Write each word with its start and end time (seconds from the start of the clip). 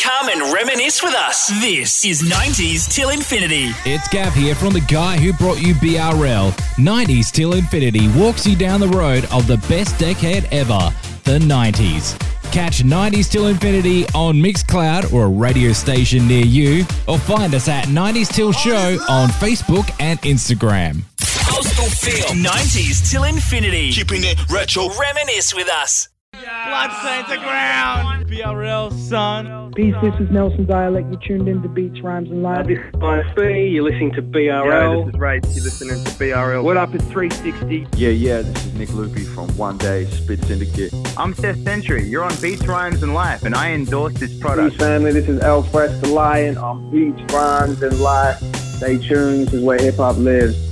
Come 0.00 0.28
and 0.28 0.52
reminisce 0.52 1.02
with 1.02 1.14
us. 1.14 1.48
This 1.60 2.04
is 2.04 2.22
90s 2.22 2.92
till 2.92 3.10
infinity. 3.10 3.70
It's 3.84 4.08
Gav 4.08 4.32
here 4.34 4.54
from 4.54 4.72
the 4.72 4.80
guy 4.80 5.16
who 5.16 5.32
brought 5.32 5.60
you 5.60 5.74
BRL. 5.74 6.52
90s 6.76 7.30
till 7.30 7.54
infinity 7.54 8.08
walks 8.16 8.46
you 8.46 8.56
down 8.56 8.80
the 8.80 8.88
road 8.88 9.26
of 9.32 9.46
the 9.46 9.58
best 9.68 9.98
decade 9.98 10.44
ever, 10.50 10.92
the 11.24 11.38
90s. 11.38 12.18
Catch 12.52 12.82
90s 12.82 13.30
till 13.30 13.46
infinity 13.46 14.04
on 14.14 14.36
Mixcloud 14.36 15.12
or 15.12 15.24
a 15.24 15.28
radio 15.28 15.72
station 15.72 16.26
near 16.26 16.44
you, 16.44 16.84
or 17.08 17.18
find 17.18 17.54
us 17.54 17.68
at 17.68 17.86
90s 17.86 18.32
till 18.32 18.52
show 18.52 18.98
on 19.08 19.28
Facebook 19.28 19.90
and 20.00 20.20
Instagram. 20.22 21.02
Coastal 21.48 21.86
feel. 21.86 22.28
90s 22.28 23.10
till 23.10 23.24
infinity. 23.24 23.92
Keeping 23.92 24.24
it 24.24 24.38
retro. 24.50 24.88
Reminisce 24.98 25.54
with 25.54 25.68
us. 25.68 26.08
Bloodstains 26.42 27.28
the 27.28 27.36
ground. 27.36 28.26
BRL, 28.26 28.92
son. 29.08 29.72
Peace, 29.74 29.94
this 30.02 30.14
is 30.18 30.28
Nelson 30.30 30.66
Dialect. 30.66 31.08
You're 31.08 31.20
tuned 31.20 31.48
in 31.48 31.62
to 31.62 31.68
Beats, 31.68 32.00
Rhymes, 32.00 32.30
and 32.30 32.42
Life. 32.42 32.66
This 32.66 32.78
is 32.78 32.92
ISB, 32.94 33.72
you're 33.72 33.84
listening 33.84 34.12
to 34.14 34.22
BRL. 34.22 35.06
this 35.06 35.14
is 35.14 35.20
Ray. 35.20 35.40
You're 35.52 35.64
listening 35.64 36.04
to 36.04 36.10
BRL. 36.12 36.64
what 36.64 36.76
up, 36.76 36.94
it's 36.94 37.04
360. 37.04 37.86
Yeah, 37.96 38.08
yeah, 38.08 38.42
this 38.42 38.66
is 38.66 38.74
Nick 38.74 38.88
Lupi 38.88 39.24
from 39.24 39.56
One 39.56 39.78
Day 39.78 40.06
Spit 40.06 40.42
Syndicate. 40.44 40.92
I'm 41.16 41.32
Seth 41.32 41.62
Sentry. 41.62 42.08
You're 42.08 42.24
on 42.24 42.34
Beats, 42.40 42.66
Rhymes, 42.66 43.04
and 43.04 43.14
Life, 43.14 43.44
and 43.44 43.54
I 43.54 43.70
endorse 43.70 44.14
this 44.14 44.32
Peace 44.32 44.40
product. 44.40 44.76
family, 44.78 45.12
this 45.12 45.28
is 45.28 45.40
L-Fresh 45.42 46.00
the 46.00 46.08
Lion 46.08 46.58
on 46.58 46.90
Beats, 46.90 47.32
Rhymes, 47.32 47.82
and 47.82 48.00
Life. 48.00 48.38
Stay 48.78 48.98
tuned, 48.98 49.46
this 49.46 49.54
is 49.54 49.62
where 49.62 49.78
hip 49.78 49.94
hop 49.96 50.16
lives. 50.16 50.71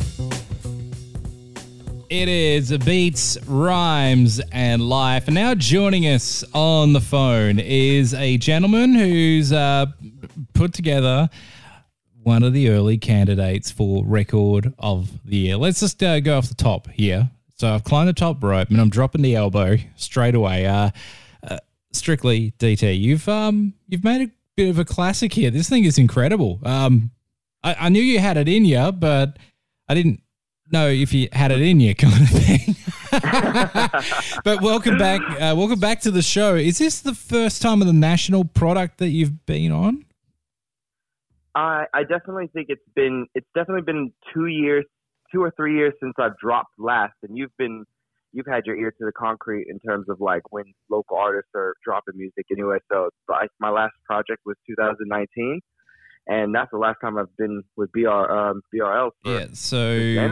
It 2.10 2.28
is 2.28 2.76
Beats, 2.78 3.38
Rhymes, 3.46 4.40
and 4.50 4.82
Life. 4.82 5.28
And 5.28 5.36
now 5.36 5.54
joining 5.54 6.08
us 6.08 6.42
on 6.52 6.92
the 6.92 7.00
phone 7.00 7.60
is 7.60 8.14
a 8.14 8.36
gentleman 8.36 8.96
who's 8.96 9.52
uh, 9.52 9.86
put 10.52 10.74
together 10.74 11.30
one 12.24 12.42
of 12.42 12.52
the 12.52 12.70
early 12.70 12.98
candidates 12.98 13.70
for 13.70 14.04
Record 14.04 14.74
of 14.80 15.24
the 15.24 15.36
Year. 15.36 15.56
Let's 15.56 15.78
just 15.78 16.02
uh, 16.02 16.18
go 16.18 16.36
off 16.36 16.48
the 16.48 16.56
top 16.56 16.88
here. 16.88 17.30
So 17.54 17.72
I've 17.72 17.84
climbed 17.84 18.08
the 18.08 18.12
top 18.12 18.42
rope 18.42 18.70
and 18.70 18.80
I'm 18.80 18.90
dropping 18.90 19.22
the 19.22 19.36
elbow 19.36 19.76
straight 19.94 20.34
away. 20.34 20.66
Uh, 20.66 20.90
uh, 21.48 21.58
strictly 21.92 22.54
DT, 22.58 23.00
you've 23.00 23.28
um, 23.28 23.72
you've 23.86 24.02
made 24.02 24.22
a 24.22 24.32
bit 24.56 24.68
of 24.68 24.80
a 24.80 24.84
classic 24.84 25.32
here. 25.32 25.52
This 25.52 25.68
thing 25.68 25.84
is 25.84 25.96
incredible. 25.96 26.58
Um, 26.64 27.12
I, 27.62 27.76
I 27.82 27.88
knew 27.88 28.02
you 28.02 28.18
had 28.18 28.36
it 28.36 28.48
in 28.48 28.64
you, 28.64 28.90
but 28.90 29.38
I 29.88 29.94
didn't 29.94 30.20
know 30.72 30.88
if 30.88 31.12
you 31.12 31.28
had 31.32 31.52
it 31.52 31.60
in 31.60 31.80
you, 31.80 31.94
kind 31.96 32.14
of 32.14 32.28
thing. 32.28 32.76
but 34.44 34.62
welcome 34.62 34.98
back, 34.98 35.20
uh, 35.40 35.54
welcome 35.56 35.80
back 35.80 36.00
to 36.02 36.10
the 36.10 36.22
show. 36.22 36.54
Is 36.54 36.78
this 36.78 37.00
the 37.00 37.14
first 37.14 37.62
time 37.62 37.80
of 37.80 37.86
the 37.86 37.92
national 37.92 38.44
product 38.44 38.98
that 38.98 39.08
you've 39.08 39.44
been 39.46 39.72
on? 39.72 40.04
I, 41.54 41.84
I 41.92 42.02
definitely 42.02 42.48
think 42.52 42.66
it's 42.68 42.80
been 42.94 43.26
it's 43.34 43.48
definitely 43.54 43.82
been 43.82 44.12
two 44.32 44.46
years, 44.46 44.84
two 45.32 45.42
or 45.42 45.52
three 45.56 45.76
years 45.76 45.94
since 46.00 46.14
I've 46.18 46.38
dropped 46.38 46.78
last, 46.78 47.14
and 47.22 47.36
you've 47.36 47.56
been 47.58 47.84
you've 48.32 48.46
had 48.46 48.66
your 48.66 48.76
ear 48.76 48.90
to 48.92 49.04
the 49.04 49.12
concrete 49.12 49.66
in 49.68 49.80
terms 49.80 50.06
of 50.08 50.20
like 50.20 50.42
when 50.52 50.64
local 50.88 51.16
artists 51.16 51.50
are 51.54 51.74
dropping 51.84 52.16
music 52.16 52.46
anyway. 52.52 52.78
So 52.90 53.10
my 53.58 53.70
last 53.70 53.94
project 54.04 54.42
was 54.46 54.56
2019, 54.68 55.60
and 56.30 56.54
that's 56.54 56.70
the 56.70 56.78
last 56.78 56.96
time 57.02 57.18
I've 57.18 57.36
been 57.36 57.62
with 57.76 57.90
BR 57.92 58.08
um, 58.08 58.62
BRL. 58.74 59.10
For, 59.22 59.30
Yeah, 59.30 59.46
so 59.52 59.78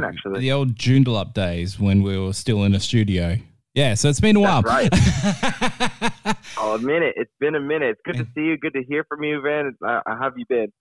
actually. 0.05 0.41
the 0.41 0.53
old 0.53 0.75
Joondalup 0.77 1.35
days 1.35 1.79
when 1.79 2.03
we 2.03 2.17
were 2.19 2.33
still 2.33 2.65
in 2.65 2.75
a 2.75 2.81
studio. 2.81 3.37
Yeah, 3.75 3.95
so 3.95 4.09
it's 4.09 4.21
been 4.21 4.37
a 4.37 4.41
while. 4.41 4.63
That's 4.63 4.89
Oh, 6.57 6.75
a 6.75 6.79
minute. 6.79 7.15
It's 7.17 7.31
been 7.39 7.55
a 7.55 7.61
minute. 7.61 7.91
It's 7.91 8.01
good 8.05 8.17
to 8.17 8.25
see 8.35 8.47
you. 8.47 8.57
Good 8.57 8.73
to 8.75 8.83
hear 8.83 9.05
from 9.09 9.23
you, 9.23 9.41
Van. 9.41 9.77
Uh, 9.87 10.01
how 10.07 10.19
have 10.23 10.33
you 10.37 10.45
been? 10.49 10.73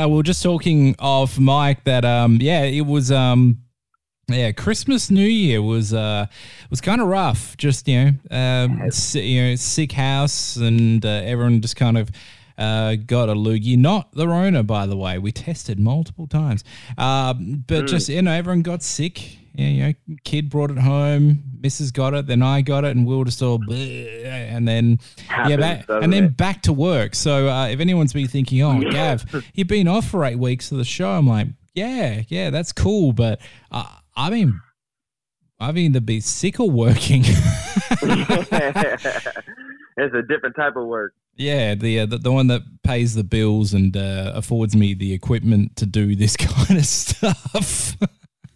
Uh, 0.00 0.08
we 0.08 0.16
were 0.16 0.22
just 0.22 0.42
talking 0.42 0.94
off 0.98 1.38
Mike 1.38 1.84
that 1.84 2.04
um 2.04 2.38
yeah 2.40 2.62
it 2.64 2.80
was 2.84 3.12
um 3.12 3.58
yeah 4.28 4.50
Christmas 4.50 5.08
New 5.10 5.26
Year 5.26 5.62
was 5.62 5.94
uh 5.94 6.26
was 6.68 6.80
kind 6.80 7.00
of 7.00 7.06
rough 7.06 7.56
just 7.58 7.86
you 7.86 8.04
know 8.04 8.12
um 8.32 8.90
si- 8.90 9.20
you 9.24 9.42
know 9.42 9.54
sick 9.54 9.92
house 9.92 10.56
and 10.56 11.04
uh, 11.06 11.08
everyone 11.24 11.60
just 11.60 11.76
kind 11.76 11.96
of 11.96 12.10
uh, 12.58 12.96
got 12.96 13.28
a 13.28 13.34
loogie, 13.34 13.76
not 13.76 14.12
the 14.12 14.28
Rona, 14.28 14.62
by 14.62 14.86
the 14.86 14.96
way. 14.96 15.18
We 15.18 15.32
tested 15.32 15.78
multiple 15.78 16.26
times, 16.26 16.64
um, 16.98 17.64
but 17.66 17.86
just 17.86 18.08
you 18.08 18.22
know, 18.22 18.32
everyone 18.32 18.62
got 18.62 18.82
sick. 18.82 19.38
Yeah, 19.56 19.68
you 19.68 19.82
know, 19.84 20.16
kid 20.24 20.50
brought 20.50 20.72
it 20.72 20.78
home, 20.78 21.44
Mrs. 21.60 21.92
got 21.92 22.12
it, 22.12 22.26
then 22.26 22.42
I 22.42 22.60
got 22.60 22.84
it, 22.84 22.96
and 22.96 23.06
we 23.06 23.16
were 23.16 23.24
just 23.24 23.40
all, 23.40 23.60
bleh, 23.60 24.24
and 24.24 24.66
then 24.66 24.98
yeah, 25.46 25.56
back, 25.56 25.84
and 25.88 26.12
then 26.12 26.24
it? 26.24 26.36
back 26.36 26.62
to 26.62 26.72
work. 26.72 27.14
So 27.14 27.48
uh, 27.48 27.68
if 27.68 27.78
anyone's 27.78 28.12
been 28.12 28.26
thinking, 28.26 28.62
oh, 28.62 28.80
Gav, 28.90 29.24
you've 29.54 29.68
been 29.68 29.86
off 29.86 30.08
for 30.08 30.24
eight 30.24 30.40
weeks 30.40 30.72
of 30.72 30.78
the 30.78 30.84
show, 30.84 31.08
I'm 31.10 31.28
like, 31.28 31.46
yeah, 31.72 32.22
yeah, 32.26 32.50
that's 32.50 32.72
cool, 32.72 33.12
but 33.12 33.40
uh, 33.70 33.86
I 34.16 34.30
mean, 34.30 34.60
I 35.60 35.72
mean 35.72 35.92
to 35.92 36.00
be 36.00 36.20
sick 36.20 36.58
of 36.58 36.72
working. 36.72 37.22
it's 39.96 40.14
a 40.14 40.22
different 40.28 40.56
type 40.56 40.76
of 40.76 40.86
work. 40.86 41.14
Yeah, 41.36 41.74
the, 41.74 42.00
uh, 42.00 42.06
the 42.06 42.18
the 42.18 42.32
one 42.32 42.46
that 42.48 42.62
pays 42.82 43.14
the 43.14 43.24
bills 43.24 43.72
and 43.74 43.96
uh, 43.96 44.32
affords 44.34 44.74
me 44.76 44.94
the 44.94 45.12
equipment 45.12 45.76
to 45.76 45.86
do 45.86 46.14
this 46.16 46.36
kind 46.38 46.78
of 46.78 46.84
stuff. 46.86 47.96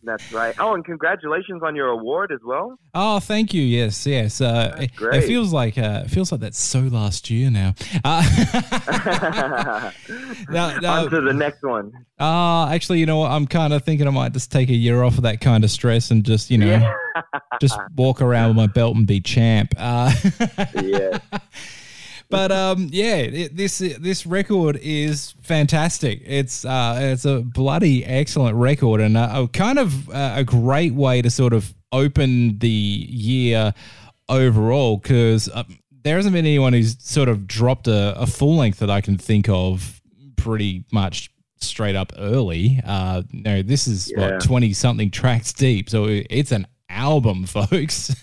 That's 0.04 0.32
right. 0.32 0.54
Oh, 0.58 0.72
and 0.74 0.82
congratulations 0.82 1.62
on 1.62 1.76
your 1.76 1.88
award 1.88 2.32
as 2.32 2.38
well. 2.42 2.78
Oh, 2.94 3.20
thank 3.20 3.52
you. 3.52 3.62
Yes, 3.62 4.06
yes. 4.06 4.40
Uh, 4.40 4.74
it, 4.80 4.90
it 5.02 5.20
feels 5.24 5.52
like 5.52 5.76
uh, 5.76 6.04
it 6.06 6.08
feels 6.10 6.32
like 6.32 6.40
that's 6.40 6.58
so 6.58 6.80
last 6.80 7.28
year 7.28 7.50
now. 7.50 7.74
Uh, 8.02 8.22
no, 10.48 10.78
no, 10.80 10.88
on 10.92 11.10
to 11.10 11.20
the 11.20 11.34
next 11.34 11.62
one. 11.62 11.92
Uh, 12.18 12.68
actually, 12.68 13.00
you 13.00 13.06
know 13.06 13.18
what? 13.18 13.30
I'm 13.30 13.46
kind 13.46 13.72
of 13.74 13.84
thinking 13.84 14.06
I 14.06 14.10
might 14.10 14.32
just 14.32 14.50
take 14.50 14.70
a 14.70 14.74
year 14.74 15.02
off 15.02 15.16
of 15.18 15.22
that 15.24 15.40
kind 15.42 15.62
of 15.62 15.70
stress 15.70 16.10
and 16.10 16.24
just, 16.24 16.50
you 16.50 16.58
know, 16.58 16.66
Yeah. 16.66 16.94
just 17.60 17.78
walk 17.96 18.22
around 18.22 18.48
with 18.48 18.56
my 18.56 18.66
belt 18.66 18.96
and 18.96 19.06
be 19.06 19.20
champ. 19.20 19.74
Uh, 19.76 20.12
Yeah. 20.82 21.18
But 22.30 22.52
um, 22.52 22.88
yeah, 22.90 23.16
it, 23.16 23.56
this 23.56 23.78
this 23.78 24.26
record 24.26 24.76
is 24.82 25.34
fantastic. 25.42 26.20
It's 26.24 26.64
uh, 26.64 26.98
it's 27.00 27.24
a 27.24 27.40
bloody 27.40 28.04
excellent 28.04 28.56
record 28.56 29.00
and 29.00 29.16
a, 29.16 29.40
a 29.42 29.48
kind 29.48 29.78
of 29.78 30.08
uh, 30.10 30.34
a 30.36 30.44
great 30.44 30.94
way 30.94 31.22
to 31.22 31.30
sort 31.30 31.52
of 31.52 31.74
open 31.92 32.58
the 32.58 32.68
year 32.68 33.72
overall 34.28 34.98
because 34.98 35.48
uh, 35.48 35.64
there 36.04 36.16
hasn't 36.16 36.34
been 36.34 36.44
anyone 36.46 36.72
who's 36.74 36.96
sort 37.02 37.28
of 37.28 37.46
dropped 37.46 37.88
a, 37.88 38.14
a 38.20 38.26
full 38.26 38.56
length 38.56 38.78
that 38.80 38.90
I 38.90 39.00
can 39.00 39.16
think 39.16 39.48
of 39.48 40.00
pretty 40.36 40.84
much 40.92 41.30
straight 41.60 41.96
up 41.96 42.12
early. 42.18 42.80
Uh, 42.84 43.22
no, 43.32 43.62
this 43.62 43.86
is 43.88 44.12
Yeah. 44.14 44.32
what 44.32 44.42
twenty 44.42 44.72
something 44.74 45.10
tracks 45.10 45.52
deep, 45.52 45.88
so 45.88 46.04
it's 46.08 46.52
an 46.52 46.66
album, 46.90 47.46
folks. 47.46 48.14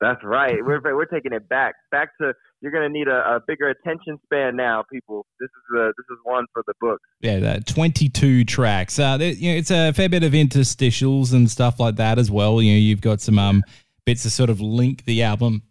That's 0.00 0.22
right. 0.24 0.56
We're 0.64 0.80
we're 0.82 1.04
taking 1.06 1.32
it 1.32 1.48
back. 1.48 1.74
Back 1.90 2.10
to 2.18 2.34
you're 2.64 2.72
gonna 2.72 2.88
need 2.88 3.08
a, 3.08 3.36
a 3.36 3.40
bigger 3.46 3.68
attention 3.68 4.18
span 4.24 4.56
now, 4.56 4.82
people. 4.90 5.26
This 5.38 5.50
is 5.50 5.78
a, 5.78 5.92
this 5.98 6.06
is 6.10 6.16
one 6.22 6.46
for 6.50 6.64
the 6.66 6.72
books. 6.80 7.02
Yeah, 7.20 7.38
that 7.40 7.66
22 7.66 8.44
tracks. 8.44 8.98
Uh, 8.98 9.18
there, 9.18 9.32
you 9.32 9.52
know, 9.52 9.58
it's 9.58 9.70
a 9.70 9.92
fair 9.92 10.08
bit 10.08 10.22
of 10.22 10.32
interstitials 10.32 11.34
and 11.34 11.50
stuff 11.50 11.78
like 11.78 11.96
that 11.96 12.18
as 12.18 12.30
well. 12.30 12.62
You 12.62 12.72
know, 12.72 12.78
you've 12.78 13.02
got 13.02 13.20
some 13.20 13.38
um, 13.38 13.62
bits 14.06 14.22
to 14.22 14.30
sort 14.30 14.48
of 14.48 14.62
link 14.62 15.04
the 15.04 15.22
album, 15.22 15.62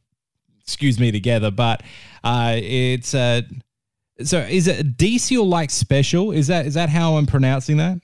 excuse 0.62 1.00
me, 1.00 1.12
together. 1.12 1.50
But 1.50 1.82
uh, 2.24 2.58
it's 2.62 3.16
uh, 3.16 3.42
so 4.24 4.42
is 4.42 4.68
it 4.68 4.80
a 4.80 4.84
DC 4.84 5.36
or 5.36 5.48
like 5.48 5.72
special? 5.72 6.32
Is 6.32 6.46
that 6.46 6.68
is 6.68 6.76
that 6.76 6.90
how 6.90 7.16
I'm 7.16 7.26
pronouncing 7.26 7.78
that? 7.78 8.00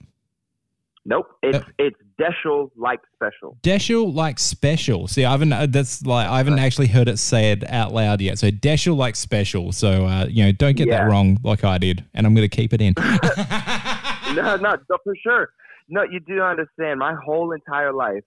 Nope. 1.05 1.27
It's 1.43 1.59
Uh, 1.59 1.63
it's 1.77 1.99
Deschel 2.19 2.69
like 2.75 2.99
special. 3.15 3.57
Deschel 3.61 4.13
like 4.13 4.39
special. 4.39 5.07
See, 5.07 5.23
I 5.25 5.31
haven't. 5.31 5.53
Uh, 5.53 5.67
that's 5.67 6.05
like 6.05 6.27
I 6.27 6.37
haven't 6.37 6.59
actually 6.59 6.87
heard 6.87 7.07
it 7.07 7.17
said 7.17 7.63
out 7.69 7.93
loud 7.93 8.19
yet. 8.21 8.37
So 8.39 8.49
Deschel 8.51 8.95
like 8.97 9.15
special. 9.15 9.71
So 9.71 10.05
uh, 10.05 10.25
you 10.29 10.43
know, 10.43 10.51
don't 10.51 10.75
get 10.75 10.87
Yeah. 10.87 11.03
that 11.03 11.09
wrong, 11.11 11.37
like 11.43 11.63
I 11.63 11.77
did, 11.77 12.03
and 12.13 12.27
I'm 12.27 12.35
going 12.35 12.47
to 12.49 12.55
keep 12.55 12.73
it 12.73 12.81
in. 12.81 12.93
no, 14.35 14.55
no, 14.57 14.75
no, 14.89 14.97
for 15.03 15.15
sure. 15.23 15.49
No, 15.87 16.03
you 16.03 16.19
do 16.19 16.41
understand. 16.41 16.99
My 16.99 17.15
whole 17.25 17.51
entire 17.51 17.93
life, 17.93 18.23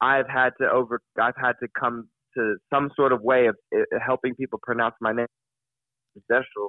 I've 0.00 0.28
had 0.28 0.50
to 0.60 0.70
over. 0.70 1.00
I've 1.20 1.36
had 1.36 1.54
to 1.62 1.68
come 1.78 2.08
to 2.36 2.56
some 2.72 2.90
sort 2.96 3.12
of 3.12 3.22
way 3.22 3.46
of 3.46 3.56
uh, 3.74 3.80
helping 4.04 4.34
people 4.34 4.58
pronounce 4.62 4.94
my 5.00 5.12
name, 5.12 5.26
Deschel, 6.30 6.68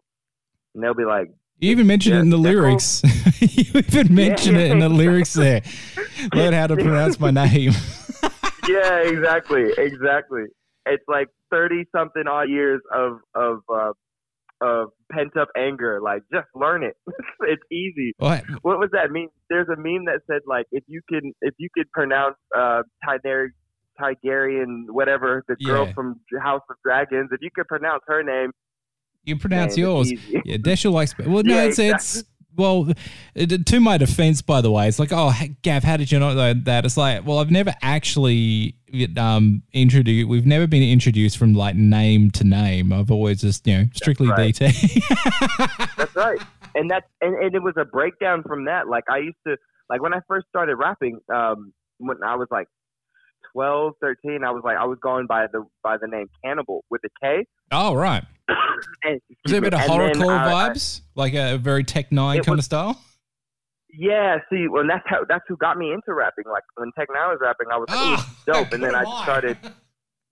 and 0.74 0.84
they'll 0.84 0.94
be 0.94 1.06
like, 1.06 1.28
You 1.60 1.72
even 1.72 1.88
mentioned 1.88 2.16
it 2.16 2.19
in 2.19 2.30
the 2.30 2.38
lyrics. 2.38 3.02
you 3.40 3.66
even 3.75 4.13
mentioned 4.13 4.57
it 4.57 4.72
in 4.72 4.80
the 4.80 4.90
lyrics 4.90 5.34
there. 5.34 5.62
Learn 6.34 6.54
how 6.54 6.68
to 6.68 6.75
pronounce 6.75 7.19
my 7.19 7.31
name. 7.31 7.72
yeah, 8.68 8.98
exactly, 9.00 9.72
exactly. 9.78 10.44
It's 10.86 11.04
like 11.07 11.30
thirty 11.50 11.86
something 11.96 12.28
odd 12.28 12.50
years 12.50 12.81
of 12.94 13.19
of 13.34 13.60
uh, 13.74 13.94
of 14.62 14.90
pent 15.12 15.38
up 15.38 15.48
anger. 15.57 16.02
Like, 16.02 16.24
just 16.31 16.48
learn 16.56 16.84
it. 16.84 16.98
it's 17.42 17.63
easy. 17.72 18.13
What? 18.18 18.44
What 18.62 18.78
was 18.78 18.90
that 18.92 19.12
meme? 19.12 19.30
There's 19.50 19.69
a 19.69 19.78
meme 19.78 20.06
that 20.06 20.22
said 20.28 20.42
like, 20.46 20.66
if 20.72 20.84
you 20.88 21.02
can 21.07 21.34
if 21.42 21.54
you 21.57 21.69
could 21.74 21.90
pronounce 21.92 22.36
uh, 22.56 22.84
Tiger 23.04 23.54
Tigerian 24.00 24.86
whatever 24.90 25.44
the 25.48 25.56
girl 25.56 25.88
Yeah. 25.88 25.94
from 25.94 26.19
House 26.42 26.63
of 26.69 26.75
Dragons, 26.84 27.30
if 27.31 27.42
you 27.42 27.50
could 27.56 27.68
pronounce 27.68 28.04
her 28.07 28.24
name, 28.24 28.52
You 29.25 29.38
pronounce 29.38 29.75
name. 29.75 29.86
yours. 29.86 30.12
Yeah, 30.45 30.57
Deschel 30.57 30.92
likes. 30.92 31.18
Well, 31.18 31.44
no, 31.44 31.56
Yeah, 31.56 31.63
it's 31.63 31.80
it's. 31.80 32.24
Well, 32.57 32.89
it, 33.33 33.66
to 33.66 33.80
my 33.81 33.98
defense, 33.98 34.42
by 34.42 34.62
the 34.62 34.72
way, 34.72 34.88
it's 34.88 34.98
like, 34.98 35.12
oh, 35.12 35.33
Gav, 35.62 35.83
how 35.83 35.98
did 35.98 36.10
you 36.10 36.19
not 36.19 36.36
know 36.36 36.54
that-? 36.54 36.86
It's 36.86 36.95
like, 36.95 37.27
well, 37.27 37.39
I've 37.39 37.51
never 37.51 37.74
actually 37.81 38.77
um 39.18 39.62
introduced. 39.74 40.30
We've 40.30 40.45
never 40.45 40.68
been 40.68 40.83
introduced 40.83 41.38
from 41.38 41.54
like 41.54 41.75
name 41.75 42.31
to 42.31 42.44
name. 42.45 42.94
I've 42.94 43.12
always 43.12 43.42
just 43.42 43.68
you 43.68 43.77
know 43.77 43.86
strictly 43.94 44.30
right. 44.30 44.56
DT. 44.56 45.95
That's 45.98 46.16
right. 46.16 46.39
And 46.75 46.89
that's 46.89 47.06
and, 47.21 47.36
and 47.36 47.56
it 47.56 47.63
was 47.63 47.74
a 47.78 47.86
breakdown 47.86 48.44
from 48.44 48.66
that. 48.66 48.88
Like 48.88 49.06
I 49.10 49.18
used 49.18 49.38
to 49.48 49.57
like 49.89 50.01
when 50.01 50.13
I 50.13 50.19
first 50.28 50.48
started 50.50 50.75
rapping, 50.75 51.19
um, 51.33 51.74
when 51.98 52.18
I 52.25 52.36
was 52.36 52.48
like 52.51 52.68
12, 53.56 53.94
13, 54.02 54.44
I 54.46 54.52
was 54.52 54.62
like 54.66 54.75
I 54.78 54.84
was 54.86 54.98
going 55.02 55.25
by 55.28 55.48
the 55.52 55.66
by 55.81 55.96
the 55.98 56.07
name 56.07 56.28
Cannibal 56.44 56.84
with 56.92 57.02
a 57.06 57.10
K. 57.25 57.46
oh, 57.72 57.94
right. 57.96 58.24
And, 59.04 59.22
Was 59.46 59.52
there 59.52 59.60
a 59.60 59.62
bit 59.62 59.74
of 59.74 59.80
horrorcore 59.80 60.38
I- 60.38 60.52
I- 60.68 60.69
vibes, 60.69 61.02
like 61.16 61.34
a 61.34 61.57
very 61.57 61.84
Tech 61.86 62.10
N9ne 62.12 62.40
It 62.40 62.46
kind 62.46 62.60
of 62.60 62.66
style? 62.66 63.00
Yeah, 63.98 64.40
see, 64.52 64.68
well, 64.69 64.84
that's 64.86 65.06
how 65.07 65.24
that's 65.28 65.46
who 65.48 65.56
got 65.56 65.78
me 65.78 65.94
into 65.94 66.13
rapping. 66.13 66.44
Like 66.52 66.63
when 66.75 66.92
Tech 67.00 67.07
N9ne 67.07 67.30
was 67.30 67.38
rapping, 67.42 67.68
I 67.72 67.78
was 67.78 67.88
like, 67.90 68.19
"Ooh, 68.19 68.52
dope," 68.52 68.74
and 68.74 68.84
then 68.84 68.94
I 69.02 69.04
on. 69.06 69.24
started. 69.24 69.57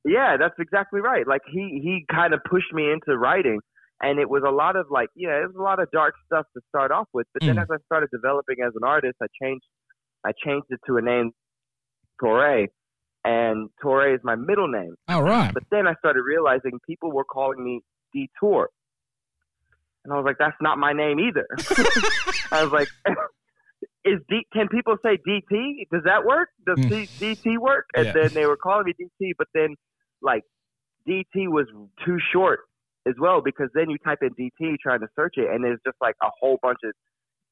Yeah, 0.03 0.35
that's 0.37 0.55
exactly 0.59 0.99
right. 0.99 1.25
Like 1.25 1.41
he 1.49 1.79
he 1.81 2.05
kind 2.13 2.33
of 2.33 2.41
pushed 2.49 2.73
me 2.73 2.91
into 2.91 3.17
writing, 3.17 3.61
and 4.01 4.19
it 4.19 4.29
was 4.29 4.43
a 4.45 4.51
lot 4.51 4.75
of 4.75 4.87
like 4.91 5.07
yeah, 5.15 5.39
it 5.41 5.47
was 5.47 5.55
a 5.57 5.61
lot 5.63 5.79
of 5.81 5.89
dark 5.91 6.13
stuff 6.25 6.45
to 6.55 6.61
start 6.67 6.91
off 6.91 7.07
with. 7.13 7.25
But 7.33 7.43
then 7.45 7.55
Mm. 7.55 7.61
as 7.63 7.69
I 7.71 7.77
started 7.85 8.09
developing 8.11 8.57
as 8.67 8.73
an 8.75 8.83
artist, 8.83 9.15
I 9.23 9.27
changed 9.41 9.63
I 10.25 10.31
changed 10.45 10.67
it 10.69 10.81
to 10.87 10.97
a 10.97 11.01
name, 11.01 11.31
Torre, 12.21 12.67
and 13.23 13.69
Torre 13.81 14.13
is 14.13 14.19
my 14.23 14.35
middle 14.35 14.67
name. 14.67 14.95
All 15.07 15.23
right. 15.23 15.53
But 15.53 15.63
then 15.71 15.87
I 15.87 15.93
started 15.95 16.21
realizing 16.21 16.79
people 16.87 17.11
were 17.11 17.23
calling 17.23 17.63
me 17.63 17.81
Detour. 18.13 18.69
And 20.03 20.13
I 20.13 20.17
was 20.17 20.25
like, 20.25 20.37
that's 20.37 20.57
not 20.61 20.77
my 20.77 20.91
name 20.91 21.19
either. 21.19 21.47
I 22.51 22.63
was 22.63 22.73
like, 22.73 22.89
is 24.05 24.19
D, 24.29 24.45
can 24.51 24.67
people 24.67 24.97
say 25.01 25.17
DT? 25.27 25.87
Does 25.91 26.03
that 26.03 26.25
work? 26.25 26.49
Does. 26.65 26.77
Hmm. 26.77 26.87
D, 26.89 27.09
DT 27.21 27.57
work? 27.57 27.85
And 27.93 28.07
Yeah. 28.07 28.11
then 28.13 28.33
they 28.33 28.45
were 28.45 28.57
calling 28.57 28.85
me 28.85 28.93
DT, 28.99 29.31
but 29.37 29.47
then 29.53 29.75
like 30.21 30.43
DT 31.07 31.47
was 31.47 31.67
too 32.05 32.17
short 32.33 32.61
as 33.07 33.15
well 33.19 33.41
because 33.41 33.69
then 33.73 33.89
you 33.89 33.97
type 33.97 34.19
in 34.21 34.29
DT 34.31 34.75
trying 34.81 34.99
to 35.01 35.07
search 35.15 35.35
it 35.37 35.49
and 35.49 35.63
there's 35.63 35.79
just 35.85 35.97
like 36.01 36.15
a 36.21 36.27
whole 36.39 36.57
bunch 36.61 36.79
of 36.83 36.91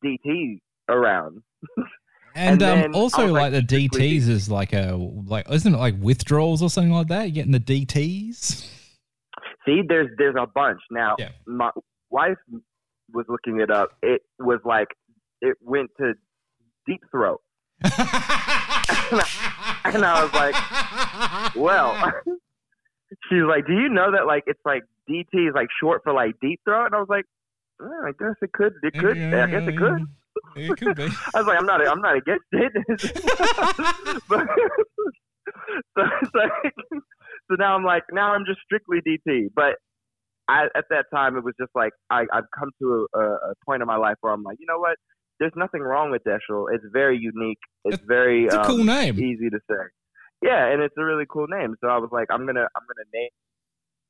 DT 0.03 0.59
around. 0.89 1.41
And, 2.35 2.61
And 2.61 2.85
um, 2.85 2.95
also 2.95 3.27
like, 3.27 3.51
like, 3.51 3.67
the 3.67 3.87
DTs 3.89 4.27
is 4.27 4.49
like 4.49 4.73
a 4.73 4.95
like 5.25 5.49
isn't 5.49 5.73
it 5.73 5.77
like 5.77 5.95
withdrawals 5.99 6.61
or 6.61 6.69
something 6.69 6.93
like 6.93 7.07
that? 7.07 7.23
You're 7.23 7.31
getting 7.31 7.51
the 7.51 7.59
DTs. 7.59 8.67
See, 9.65 9.81
there's 9.87 10.09
there's 10.17 10.35
a 10.39 10.47
bunch 10.47 10.79
now. 10.89 11.15
Yeah. 11.19 11.29
My 11.45 11.71
wife 12.09 12.37
was 13.13 13.25
looking 13.29 13.59
it 13.59 13.69
up. 13.69 13.89
It 14.01 14.21
was 14.39 14.59
like 14.65 14.87
it 15.41 15.57
went 15.61 15.91
to 15.97 16.13
deep 16.87 17.01
throat, 17.11 17.41
and 17.83 17.91
I 20.05 20.23
was 20.23 20.33
like, 20.33 21.55
well. 21.55 22.13
She's 23.29 23.43
like, 23.43 23.67
"Do 23.67 23.73
you 23.73 23.89
know 23.89 24.13
that 24.13 24.25
like 24.25 24.43
it's 24.47 24.61
like 24.63 24.83
DT 25.09 25.49
is 25.49 25.53
like 25.53 25.67
short 25.81 26.01
for 26.03 26.13
like 26.13 26.39
deep 26.41 26.61
throat?" 26.63 26.85
And 26.87 26.95
I 26.95 26.99
was 26.99 27.09
like, 27.09 27.25
"Oh, 27.81 28.03
"I 28.07 28.11
guess 28.17 28.35
it 28.41 28.53
could. 28.53 28.73
It 28.83 28.93
could. 28.93 29.17
I 29.17 29.47
guess 29.47 29.67
it 29.67 29.77
could." 29.77 30.05
It 30.55 30.77
could 30.77 30.95
be. 30.95 31.03
I 31.03 31.39
was 31.39 31.45
like, 31.47 31.59
I'm 31.59 31.65
not, 31.65 31.85
I'm 31.87 32.01
not 32.01 32.15
against 32.17 32.45
it. 32.51 32.71
but, 34.29 34.47
so, 35.97 36.03
so, 36.33 36.39
so 37.49 37.55
now 37.57 37.75
I'm 37.75 37.83
like, 37.85 38.03
now 38.11 38.33
I'm 38.33 38.43
just 38.45 38.59
strictly 38.65 38.99
DT. 39.07 39.47
But 39.55 39.75
I, 40.49 40.65
at 40.75 40.85
that 40.89 41.05
time, 41.13 41.37
it 41.37 41.43
was 41.43 41.53
just 41.59 41.71
like 41.75 41.91
I, 42.09 42.21
I've 42.33 42.49
come 42.57 42.69
to 42.81 43.07
a, 43.15 43.19
a 43.19 43.53
point 43.65 43.81
in 43.81 43.87
my 43.87 43.95
life 43.97 44.15
where 44.21 44.33
I'm 44.33 44.43
like, 44.43 44.57
you 44.59 44.65
know 44.67 44.79
what? 44.79 44.95
There's 45.39 45.53
nothing 45.55 45.81
wrong 45.81 46.11
with 46.11 46.21
Deschel. 46.23 46.65
It's 46.73 46.83
very 46.91 47.17
unique. 47.17 47.57
It's 47.85 48.01
very 48.05 48.45
It's 48.45 48.53
a 48.55 48.61
um, 48.61 48.65
cool 48.67 48.83
name. 48.83 49.17
easy 49.19 49.49
to 49.49 49.59
say. 49.69 49.83
Yeah, 50.43 50.67
and 50.71 50.81
it's 50.81 50.95
a 50.97 51.03
really 51.03 51.25
cool 51.29 51.47
name. 51.47 51.75
So 51.81 51.87
I 51.87 51.97
was 51.97 52.09
like, 52.11 52.27
I'm 52.29 52.45
gonna, 52.45 52.61
I'm 52.75 52.83
gonna 52.87 53.07
name. 53.13 53.29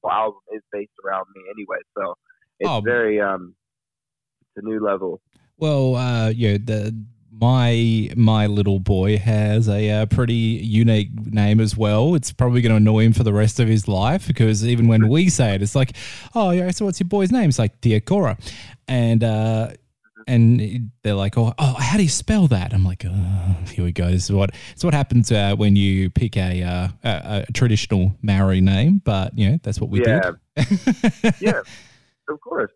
The 0.03 0.11
album 0.11 0.39
is 0.53 0.61
based 0.71 0.91
around 1.05 1.25
me 1.35 1.41
anyway, 1.51 1.77
so 1.97 2.15
it's 2.59 2.69
Oh. 2.69 2.81
very 2.81 3.21
um, 3.21 3.53
it's 4.41 4.65
a 4.65 4.67
new 4.67 4.79
level. 4.83 5.21
Well, 5.61 5.95
uh, 5.95 6.29
yeah, 6.29 6.53
the 6.53 6.93
my 7.31 8.09
my 8.15 8.47
little 8.47 8.79
boy 8.79 9.17
has 9.19 9.69
a 9.69 9.89
uh, 9.91 10.05
pretty 10.07 10.33
unique 10.33 11.09
name 11.31 11.59
as 11.59 11.77
well. 11.77 12.15
It's 12.15 12.31
probably 12.31 12.61
going 12.61 12.71
to 12.71 12.77
annoy 12.77 13.05
him 13.05 13.13
for 13.13 13.23
the 13.23 13.31
rest 13.31 13.59
of 13.59 13.67
his 13.67 13.87
life 13.87 14.25
because 14.27 14.65
even 14.65 14.87
when 14.87 15.07
we 15.07 15.29
say 15.29 15.53
it, 15.53 15.61
it's 15.61 15.75
like, 15.75 15.95
oh 16.33 16.49
yeah, 16.49 16.71
so 16.71 16.85
what's 16.85 16.99
your 16.99 17.07
boy's 17.07 17.31
name? 17.31 17.47
It's 17.47 17.59
like 17.59 17.79
Diacora, 17.79 18.39
and 18.87 19.23
uh, 19.23 19.69
and 20.27 20.91
they're 21.03 21.13
like, 21.13 21.37
oh, 21.37 21.53
oh, 21.59 21.73
how 21.79 21.95
do 21.97 22.01
you 22.03 22.09
spell 22.09 22.47
that? 22.47 22.73
I'm 22.73 22.83
like, 22.83 23.05
oh, 23.05 23.55
here 23.67 23.83
we 23.85 23.91
go. 23.91 24.09
This 24.09 24.25
is 24.25 24.31
what 24.31 24.55
it's 24.71 24.83
what 24.83 24.95
happens 24.95 25.31
uh, 25.31 25.55
when 25.55 25.75
you 25.75 26.09
pick 26.09 26.37
a, 26.37 26.63
uh, 26.63 26.87
a 27.03 27.45
a 27.47 27.51
traditional 27.53 28.15
Maori 28.23 28.61
name, 28.61 28.99
but 29.05 29.37
you 29.37 29.51
know 29.51 29.59
that's 29.61 29.79
what 29.79 29.91
we 29.91 30.01
Yeah. 30.03 30.31
did. 30.55 31.35
yeah, 31.39 31.61
of 32.29 32.41
course. 32.41 32.71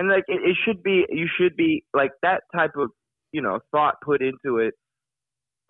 And 0.00 0.08
like 0.08 0.24
it, 0.28 0.40
it 0.42 0.56
should 0.64 0.82
be, 0.82 1.04
you 1.10 1.28
should 1.38 1.56
be 1.56 1.84
like 1.92 2.12
that 2.22 2.44
type 2.56 2.72
of 2.76 2.88
you 3.32 3.42
know 3.42 3.58
thought 3.70 3.96
put 4.02 4.22
into 4.22 4.56
it 4.58 4.72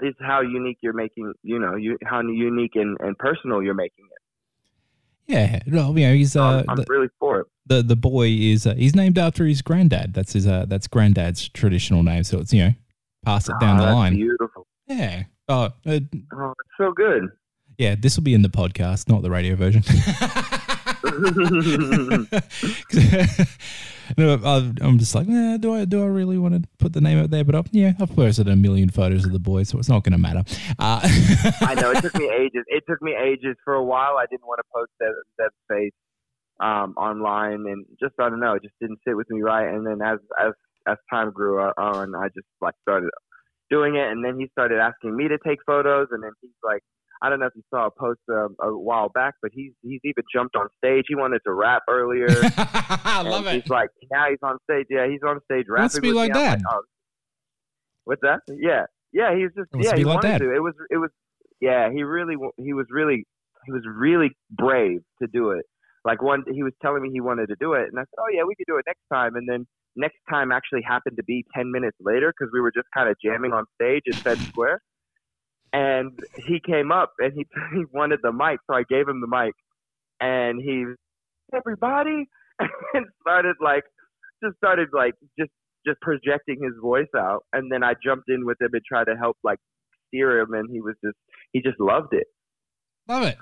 is 0.02 0.14
how 0.20 0.40
unique 0.40 0.78
you're 0.82 0.92
making. 0.92 1.32
You 1.42 1.58
know, 1.58 1.74
you 1.74 1.98
how 2.04 2.20
unique 2.22 2.76
and, 2.76 2.96
and 3.00 3.18
personal 3.18 3.60
you're 3.60 3.74
making 3.74 4.04
it. 4.06 5.32
yeah. 5.32 5.58
Well, 5.66 5.98
you 5.98 6.06
know, 6.06 6.14
he's 6.14 6.36
uh, 6.36 6.42
I'm, 6.42 6.64
I'm 6.70 6.76
the- 6.76 6.86
really 6.88 7.08
for 7.18 7.40
it. 7.40 7.46
the 7.66 7.82
the 7.82 7.96
boy 7.96 8.28
is 8.28 8.68
uh, 8.68 8.74
he's 8.74 8.94
named 8.94 9.18
after 9.18 9.44
his 9.46 9.62
granddad. 9.62 10.14
That's 10.14 10.32
his 10.34 10.46
uh, 10.46 10.66
that's 10.68 10.86
granddad's 10.86 11.48
traditional 11.48 12.04
name. 12.04 12.22
So 12.22 12.38
it's 12.38 12.52
you 12.52 12.66
know 12.66 12.72
pass 13.24 13.48
it 13.48 13.54
down 13.60 13.80
Oh, 13.80 13.86
the 13.86 13.92
line. 13.92 14.14
Beautiful. 14.14 14.66
Yeah. 14.86 15.24
Oh, 15.48 15.70
uh, 15.86 15.98
Oh, 16.32 16.52
it's 16.52 16.76
so 16.78 16.92
good. 16.92 17.26
yeah. 17.78 17.96
This 17.98 18.16
will 18.16 18.22
be 18.22 18.34
in 18.34 18.42
the 18.42 18.48
podcast, 18.48 19.08
not 19.08 19.22
the 19.22 19.30
radio 19.30 19.56
version. 19.56 19.82
I- 24.18 24.72
I'm 24.80 24.98
just 24.98 25.14
like, 25.14 25.28
eh, 25.28 25.56
do 25.58 25.74
I 25.74 25.84
do 25.84 26.02
I 26.02 26.06
really 26.06 26.38
want 26.38 26.54
to 26.54 26.68
put 26.78 26.92
the 26.92 27.00
name 27.00 27.18
out 27.18 27.30
there? 27.30 27.44
But 27.44 27.54
I've, 27.54 27.68
yeah, 27.72 27.92
I've 28.00 28.14
posted 28.14 28.48
a 28.48 28.56
million 28.56 28.90
photos 28.90 29.24
of 29.24 29.32
the 29.32 29.38
boy, 29.38 29.62
so 29.64 29.78
it's 29.78 29.88
not 29.88 30.04
going 30.04 30.12
to 30.12 30.18
matter. 30.18 30.42
Uh, 30.78 31.00
I 31.60 31.74
know 31.74 31.90
it 31.90 32.00
took 32.02 32.14
me 32.14 32.30
ages. 32.30 32.64
It 32.66 32.84
took 32.88 33.00
me 33.02 33.14
ages 33.14 33.56
for 33.64 33.74
a 33.74 33.84
while. 33.84 34.16
I 34.18 34.26
didn't 34.30 34.46
want 34.46 34.58
to 34.58 34.68
post 34.74 34.90
that 35.00 35.14
that 35.38 35.50
face 35.68 35.92
um, 36.60 36.94
online, 36.96 37.66
and 37.66 37.84
just 38.00 38.14
I 38.18 38.28
don't 38.28 38.40
know, 38.40 38.54
it 38.54 38.62
just 38.62 38.74
didn't 38.80 38.98
sit 39.06 39.16
with 39.16 39.30
me 39.30 39.42
right. 39.42 39.68
And 39.68 39.86
then 39.86 40.00
as 40.02 40.18
as 40.40 40.52
as 40.86 40.96
time 41.10 41.30
grew 41.30 41.60
on, 41.60 42.14
I 42.14 42.28
just 42.28 42.46
like 42.60 42.74
started 42.82 43.10
doing 43.70 43.96
it, 43.96 44.10
and 44.10 44.24
then 44.24 44.38
he 44.38 44.48
started 44.52 44.78
asking 44.80 45.16
me 45.16 45.28
to 45.28 45.38
take 45.46 45.58
photos, 45.66 46.08
and 46.10 46.22
then 46.22 46.32
he's 46.40 46.50
like, 46.64 46.82
I 47.22 47.28
don't 47.28 47.38
know 47.38 47.46
if 47.46 47.52
you 47.54 47.62
saw 47.68 47.86
a 47.86 47.90
post 47.90 48.20
um, 48.30 48.56
a 48.62 48.70
while 48.70 49.10
back, 49.10 49.34
but 49.42 49.50
he's 49.54 49.72
he's 49.82 50.00
even 50.04 50.24
jumped 50.34 50.56
on 50.56 50.68
stage. 50.82 51.04
He 51.08 51.14
wanted 51.14 51.40
to 51.46 51.52
rap 51.52 51.82
earlier. 51.88 52.28
I 52.56 53.22
love 53.22 53.46
it. 53.46 53.62
He's 53.62 53.70
like, 53.70 53.90
now 54.10 54.26
he's 54.30 54.38
on 54.42 54.56
stage. 54.70 54.86
Yeah, 54.88 55.06
he's 55.06 55.20
on 55.26 55.40
stage 55.44 55.66
rapping. 55.68 55.90
To 55.90 56.00
be 56.00 56.08
with 56.08 56.16
like 56.16 56.32
me. 56.32 56.40
I'm 56.40 56.58
Dad. 56.58 56.62
oh. 56.70 56.80
What's 58.04 58.22
that? 58.22 58.40
Yeah, 58.48 58.84
yeah. 59.12 59.34
He 59.36 59.42
was 59.42 59.52
just 59.56 59.68
Wants 59.72 59.86
yeah. 59.86 59.96
He 59.96 60.04
like 60.04 60.14
wanted 60.16 60.28
Dad. 60.28 60.38
to. 60.38 60.54
It 60.54 60.62
was 60.62 60.74
it 60.90 60.96
was 60.96 61.10
yeah. 61.60 61.90
He 61.92 62.02
really 62.02 62.36
he 62.56 62.72
was 62.72 62.86
really 62.90 63.26
he 63.66 63.72
was 63.72 63.82
really 63.86 64.30
brave 64.50 65.00
to 65.20 65.28
do 65.30 65.50
it. 65.50 65.66
Like 66.04 66.22
one, 66.22 66.44
he 66.50 66.62
was 66.62 66.72
telling 66.80 67.02
me 67.02 67.10
he 67.12 67.20
wanted 67.20 67.48
to 67.48 67.56
do 67.60 67.74
it, 67.74 67.88
and 67.88 67.98
I 67.98 68.02
said, 68.02 68.18
oh 68.18 68.30
yeah, 68.32 68.42
we 68.48 68.54
could 68.54 68.66
do 68.66 68.78
it 68.78 68.84
next 68.86 69.02
time. 69.12 69.36
And 69.36 69.46
then 69.46 69.66
next 69.94 70.16
time 70.30 70.50
actually 70.52 70.80
happened 70.82 71.18
to 71.18 71.24
be 71.24 71.44
ten 71.54 71.70
minutes 71.70 71.98
later 72.00 72.32
because 72.32 72.50
we 72.54 72.60
were 72.62 72.72
just 72.74 72.88
kind 72.96 73.10
of 73.10 73.16
jamming 73.22 73.52
on 73.52 73.66
stage 73.74 74.04
at 74.08 74.14
Fed 74.14 74.38
Square. 74.38 74.80
And 75.72 76.18
he 76.46 76.60
came 76.64 76.90
up 76.90 77.12
and 77.18 77.32
he 77.34 77.46
he 77.74 77.84
wanted 77.92 78.20
the 78.22 78.32
mic, 78.32 78.58
so 78.68 78.76
I 78.76 78.82
gave 78.88 79.08
him 79.08 79.20
the 79.20 79.28
mic, 79.28 79.54
and 80.20 80.60
he 80.60 80.84
everybody 81.54 82.28
and 82.94 83.06
started 83.20 83.56
like 83.60 83.84
just 84.42 84.56
started 84.56 84.88
like 84.92 85.14
just 85.38 85.50
just 85.86 86.00
projecting 86.00 86.58
his 86.62 86.74
voice 86.80 87.08
out 87.16 87.44
and 87.52 87.72
then 87.72 87.82
I 87.82 87.94
jumped 88.04 88.28
in 88.28 88.44
with 88.44 88.60
him 88.60 88.68
and 88.72 88.82
tried 88.86 89.04
to 89.04 89.16
help 89.16 89.36
like 89.42 89.58
steer 90.08 90.40
him 90.40 90.52
and 90.52 90.68
he 90.70 90.80
was 90.80 90.94
just 91.04 91.16
he 91.52 91.62
just 91.62 91.80
loved 91.80 92.12
it. 92.12 92.26
Love 93.08 93.24
it. 93.24 93.36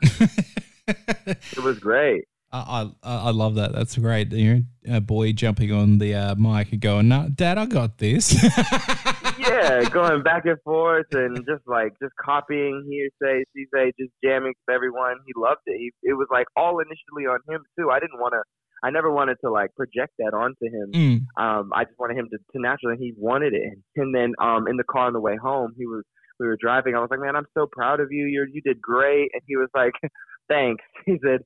It 1.52 1.62
was 1.62 1.78
great. 1.78 2.24
I, 2.50 2.90
I 3.02 3.16
I 3.16 3.30
love 3.30 3.56
that. 3.56 3.72
That's 3.72 3.96
great. 3.96 4.32
You 4.32 4.64
know, 4.84 4.96
a 4.96 5.00
boy 5.00 5.32
jumping 5.32 5.72
on 5.72 5.98
the 5.98 6.14
uh, 6.14 6.34
mic 6.34 6.72
and 6.72 6.80
going, 6.80 7.08
"No, 7.08 7.28
Dad, 7.34 7.58
I 7.58 7.66
got 7.66 7.98
this." 7.98 8.34
Yeah, 9.38 9.88
going 9.88 10.22
back 10.22 10.44
and 10.46 10.58
forth 10.62 11.06
and 11.12 11.36
just 11.46 11.66
like 11.66 11.92
just 12.02 12.12
copying 12.20 12.84
hearsay, 12.90 13.44
say, 13.72 13.92
just 13.98 14.12
jamming 14.22 14.52
with 14.58 14.74
everyone. 14.74 15.16
He 15.26 15.32
loved 15.36 15.62
it. 15.66 15.78
He, 15.78 15.92
it 16.02 16.14
was 16.14 16.26
like 16.30 16.46
all 16.56 16.80
initially 16.80 17.26
on 17.26 17.38
him 17.48 17.62
too. 17.78 17.88
I 17.90 18.00
didn't 18.00 18.18
want 18.18 18.32
to. 18.32 18.42
I 18.82 18.90
never 18.90 19.10
wanted 19.10 19.36
to 19.44 19.50
like 19.50 19.74
project 19.74 20.14
that 20.18 20.34
onto 20.34 20.66
him. 20.66 20.92
Mm. 20.92 21.42
um, 21.42 21.70
I 21.74 21.84
just 21.84 21.98
wanted 21.98 22.16
him 22.18 22.28
to, 22.30 22.38
to 22.38 22.60
naturally. 22.60 22.96
He 22.98 23.12
wanted 23.16 23.54
it, 23.54 23.78
and 23.96 24.14
then 24.14 24.34
um, 24.40 24.66
in 24.68 24.76
the 24.76 24.84
car 24.84 25.06
on 25.06 25.12
the 25.12 25.20
way 25.20 25.36
home, 25.36 25.72
he 25.78 25.86
was 25.86 26.04
we 26.38 26.46
were 26.46 26.58
driving. 26.60 26.94
I 26.94 27.00
was 27.00 27.08
like, 27.10 27.20
man, 27.20 27.36
I'm 27.36 27.46
so 27.54 27.66
proud 27.70 28.00
of 28.00 28.08
you. 28.10 28.26
You 28.26 28.46
you 28.52 28.60
did 28.62 28.80
great. 28.80 29.30
And 29.32 29.42
he 29.46 29.56
was 29.56 29.68
like, 29.74 29.92
thanks. 30.48 30.84
He 31.06 31.18
said, 31.24 31.40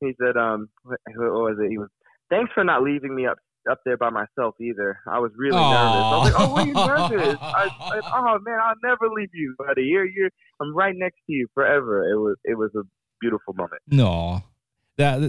he 0.00 0.12
said, 0.20 0.36
um, 0.36 0.68
what, 0.82 0.98
was 1.16 1.56
it? 1.60 1.70
He 1.70 1.78
was 1.78 1.88
thanks 2.30 2.50
for 2.54 2.64
not 2.64 2.82
leaving 2.82 3.14
me 3.14 3.26
up 3.26 3.38
up 3.70 3.80
there 3.84 3.96
by 3.96 4.10
myself 4.10 4.54
either. 4.60 4.98
I 5.06 5.18
was 5.18 5.30
really 5.36 5.56
Aw. 5.56 5.72
nervous. 5.72 6.04
I 6.04 6.18
was 6.18 6.32
like, 6.32 6.40
oh, 6.40 6.52
what 6.52 6.62
are 6.62 6.66
you 6.66 7.18
nervous? 7.18 7.38
I, 7.40 7.68
I, 7.80 8.00
oh 8.04 8.38
man, 8.40 8.58
I'll 8.62 8.74
never 8.82 9.12
leave 9.14 9.30
you, 9.34 9.54
buddy. 9.58 9.82
You're 9.82 10.06
you're 10.06 10.30
I'm 10.60 10.74
right 10.74 10.94
next 10.96 11.18
to 11.26 11.32
you 11.32 11.48
forever. 11.54 12.08
It 12.08 12.16
was 12.16 12.36
it 12.44 12.56
was 12.56 12.70
a 12.76 12.82
beautiful 13.20 13.54
moment. 13.54 13.82
No. 13.88 14.42
That, 14.96 15.20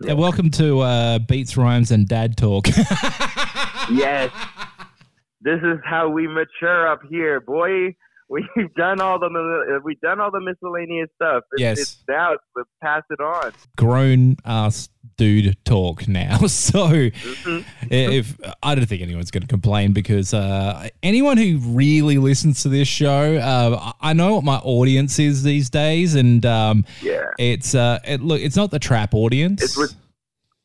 that- 0.00 0.16
welcome 0.16 0.50
to 0.52 0.80
uh, 0.80 1.18
Beats, 1.20 1.56
Rhymes, 1.56 1.92
and 1.92 2.08
Dad 2.08 2.36
Talk. 2.36 2.66
Yes. 3.90 4.30
This 5.44 5.58
is 5.64 5.80
how 5.84 6.08
we 6.08 6.28
mature 6.28 6.86
up 6.86 7.00
here, 7.10 7.40
boy. 7.40 7.96
We've 8.28 8.72
done 8.76 9.00
all 9.00 9.18
the 9.18 9.80
we've 9.84 10.00
done 10.00 10.18
all 10.20 10.30
the 10.30 10.40
miscellaneous 10.40 11.08
stuff. 11.16 11.44
It's, 11.52 11.60
Yes. 11.60 11.78
it's 11.80 12.04
now 12.08 12.30
to 12.56 12.64
pass 12.82 13.02
it 13.10 13.20
on. 13.20 13.52
Grown 13.76 14.36
ass 14.46 14.88
dude 15.18 15.54
talk 15.64 16.08
now. 16.08 16.38
So 16.46 16.86
Mhm. 16.88 17.64
if 17.90 18.38
I 18.62 18.74
don't 18.74 18.86
think 18.86 19.02
anyone's 19.02 19.30
going 19.30 19.42
to 19.42 19.48
complain 19.48 19.92
because 19.92 20.32
uh, 20.32 20.88
anyone 21.02 21.36
who 21.36 21.58
really 21.58 22.16
listens 22.18 22.62
to 22.62 22.68
this 22.70 22.88
show, 22.88 23.36
uh, 23.36 23.92
I 24.00 24.12
know 24.14 24.36
what 24.36 24.44
my 24.44 24.56
audience 24.58 25.18
is 25.18 25.42
these 25.42 25.68
days, 25.68 26.14
and 26.14 26.46
um, 26.46 26.84
Yeah. 27.02 27.24
it's 27.38 27.74
uh, 27.74 27.98
it, 28.06 28.22
look, 28.22 28.40
it's 28.40 28.56
not 28.56 28.70
the 28.70 28.78
trap 28.78 29.12
audience. 29.14 29.62
It's 29.62 29.76
with 29.76 29.94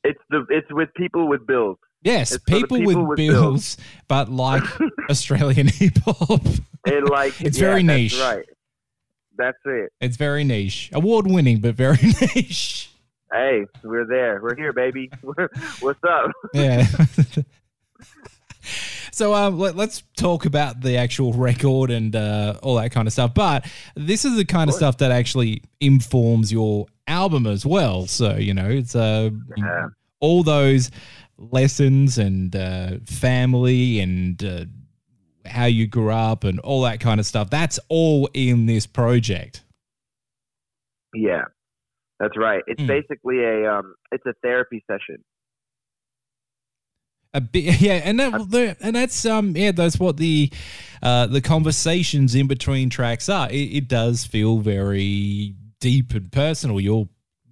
it's 0.06 0.22
the 0.30 0.46
it's 0.50 0.72
with 0.72 0.94
people 0.96 1.28
with 1.28 1.46
bills. 1.46 1.78
yes, 2.04 2.32
it's 2.32 2.44
people, 2.46 2.78
people 2.78 3.02
with, 3.02 3.08
with 3.10 3.18
bills, 3.18 3.76
bills. 3.76 3.78
but 4.08 4.30
like 4.32 4.64
Australian 5.10 5.68
hip 5.74 5.98
hop. 6.06 6.42
And 6.88 7.10
like 7.10 7.39
It's 7.41 7.58
yeah, 7.58 7.67
very 7.67 7.84
niche. 7.84 8.20
Right. 8.20 8.46
That's 9.38 9.58
it. 9.65 9.91
It's 10.01 10.17
very 10.17 10.44
niche, 10.44 10.89
award 10.94 11.27
winning, 11.27 11.60
but 11.60 11.75
very 11.75 11.98
niche. 12.36 12.89
Hey, 13.32 13.65
we're 13.84 14.06
there. 14.06 14.39
We're 14.41 14.56
here, 14.56 14.74
baby. 14.74 15.10
What's 15.79 16.00
up? 16.03 16.32
Yeah. 16.53 16.88
so 19.12 19.34
um, 19.34 19.60
let, 19.60 19.77
us 19.77 20.03
talk 20.17 20.46
about 20.46 20.82
the 20.82 20.98
actual 20.98 21.34
record 21.34 21.91
and 21.91 22.15
uh, 22.15 22.56
all 22.63 22.75
that 22.75 22.91
kind 22.91 23.08
of 23.08 23.13
stuff. 23.13 23.34
But 23.34 23.70
this 23.96 24.25
is 24.25 24.36
the 24.38 24.46
kind 24.46 24.70
of 24.70 24.75
stuff 24.75 24.98
that 25.00 25.12
actually 25.12 25.62
informs 25.79 26.51
your 26.51 26.88
album 27.08 27.48
as 27.48 27.65
well. 27.65 28.08
So 28.08 28.36
you 28.36 28.53
know, 28.53 28.70
it's 28.70 28.96
uh, 28.96 29.29
Yeah. 29.56 29.88
all 30.20 30.44
those 30.44 30.91
lessons 31.38 32.17
and 32.17 32.56
uh, 32.56 32.98
family 33.06 34.00
and 34.00 34.44
uh, 34.44 34.65
how 35.48 35.66
you 35.66 35.88
grew 35.88 36.12
up 36.12 36.44
and 36.44 36.60
all 36.60 36.82
that 36.84 37.00
kind 37.00 37.20
of 37.20 37.25
stuff. 37.25 37.50
That's 37.50 37.80
all 37.89 38.30
in 38.34 38.66
this 38.66 38.86
project. 38.88 39.63
Yeah. 41.13 41.44
That's 42.20 42.38
right. 42.38 42.63
It's 42.68 42.82
Mm. 42.82 42.88
basically 42.88 43.44
a 43.44 43.72
um 43.72 43.96
it's 44.12 44.25
a 44.25 44.34
therapy 44.42 44.84
session. 44.89 45.24
A 47.34 47.42
bit, 47.42 47.80
yeah, 47.82 48.01
and 48.04 48.20
that, 48.20 48.77
and 48.82 48.96
that's 48.96 49.25
um, 49.25 49.56
yeah, 49.56 49.72
that's 49.72 50.00
what 50.00 50.18
the 50.18 50.51
uh, 51.04 51.27
the 51.27 51.42
conversations 51.42 52.34
in 52.34 52.48
between 52.48 52.89
tracks 52.89 53.30
are. 53.30 53.50
It, 53.51 53.56
it 53.75 53.88
does 53.88 54.25
feel 54.25 54.58
very 54.60 55.54
deep 55.80 56.13
and 56.13 56.32
personal. 56.32 56.80
You're 56.80 57.08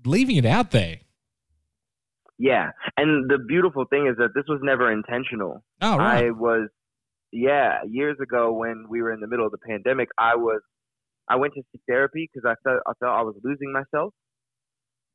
leaving 0.06 0.38
it 0.38 0.46
out 0.46 0.72
there. 0.72 0.98
Yeah. 2.40 2.72
And 2.98 3.30
the 3.30 3.38
beautiful 3.38 3.86
thing 3.86 4.08
is 4.08 4.18
that 4.18 4.30
this 4.34 4.46
was 4.48 4.60
never 4.64 4.92
intentional. 4.92 5.64
Oh 5.82 5.98
right, 5.98 6.26
I 6.26 6.32
was, 6.32 6.70
yeah, 7.36 7.80
years 7.90 8.18
ago 8.22 8.54
when 8.54 8.86
we 8.90 9.02
were 9.02 9.12
in 9.12 9.20
the 9.20 9.28
middle 9.28 9.46
of 9.46 9.52
the 9.52 9.58
pandemic, 9.58 10.10
I 10.18 10.36
was, 10.36 10.62
I 11.28 11.36
went 11.36 11.54
to 11.56 11.62
seek 11.72 11.82
therapy 11.88 12.30
because 12.34 12.48
I 12.50 12.56
felt 12.68 12.82
I 12.88 12.94
felt 13.00 13.18
I 13.18 13.22
was 13.24 13.36
losing 13.44 13.74
myself. 13.74 14.14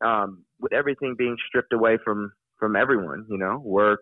Um, 0.04 0.44
with 0.60 0.72
everything 0.72 1.14
being 1.18 1.36
stripped 1.48 1.72
away 1.72 1.98
from 2.04 2.32
from 2.58 2.76
everyone, 2.76 3.26
you 3.28 3.38
know, 3.38 3.58
work, 3.64 4.00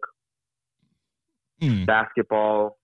Hmm. 1.61 1.85
basketball, 1.85 2.79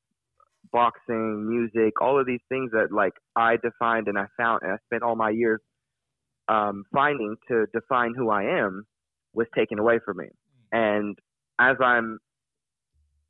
boxing, 0.72 1.48
music, 1.48 2.00
all 2.00 2.18
of 2.18 2.26
these 2.26 2.40
things 2.48 2.72
that 2.72 2.88
like 2.92 3.12
I 3.36 3.56
defined 3.56 4.08
and 4.08 4.18
I 4.18 4.26
found 4.36 4.62
and 4.62 4.72
I 4.72 4.76
spent 4.86 5.02
all 5.02 5.16
my 5.16 5.30
years 5.30 5.60
um, 6.48 6.84
finding 6.92 7.36
to 7.48 7.66
define 7.72 8.14
who 8.16 8.30
I 8.30 8.44
am 8.60 8.84
was 9.32 9.46
taken 9.56 9.78
away 9.78 10.00
from 10.04 10.18
me. 10.18 10.26
And 10.72 11.16
as 11.60 11.76
I'm 11.80 12.18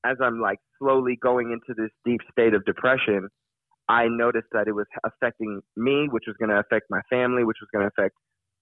as 0.05 0.17
I'm 0.23 0.41
like 0.41 0.59
slowly 0.79 1.17
going 1.21 1.53
into 1.53 1.81
this 1.81 1.91
deep 2.05 2.21
state 2.31 2.55
of 2.55 2.65
depression, 2.65 3.29
I 3.89 4.07
noticed 4.09 4.49
that 4.53 4.69
it 4.69 4.73
was 4.73 4.87
affecting 5.05 5.61
me, 5.77 6.09
which 6.11 6.25
was 6.27 6.37
going 6.39 6.51
to 6.51 6.59
affect 6.59 6.87
my 6.91 7.01
family, 7.11 7.45
which 7.45 7.59
was 7.61 7.69
going 7.73 7.83
to 7.83 7.91
affect 7.97 8.15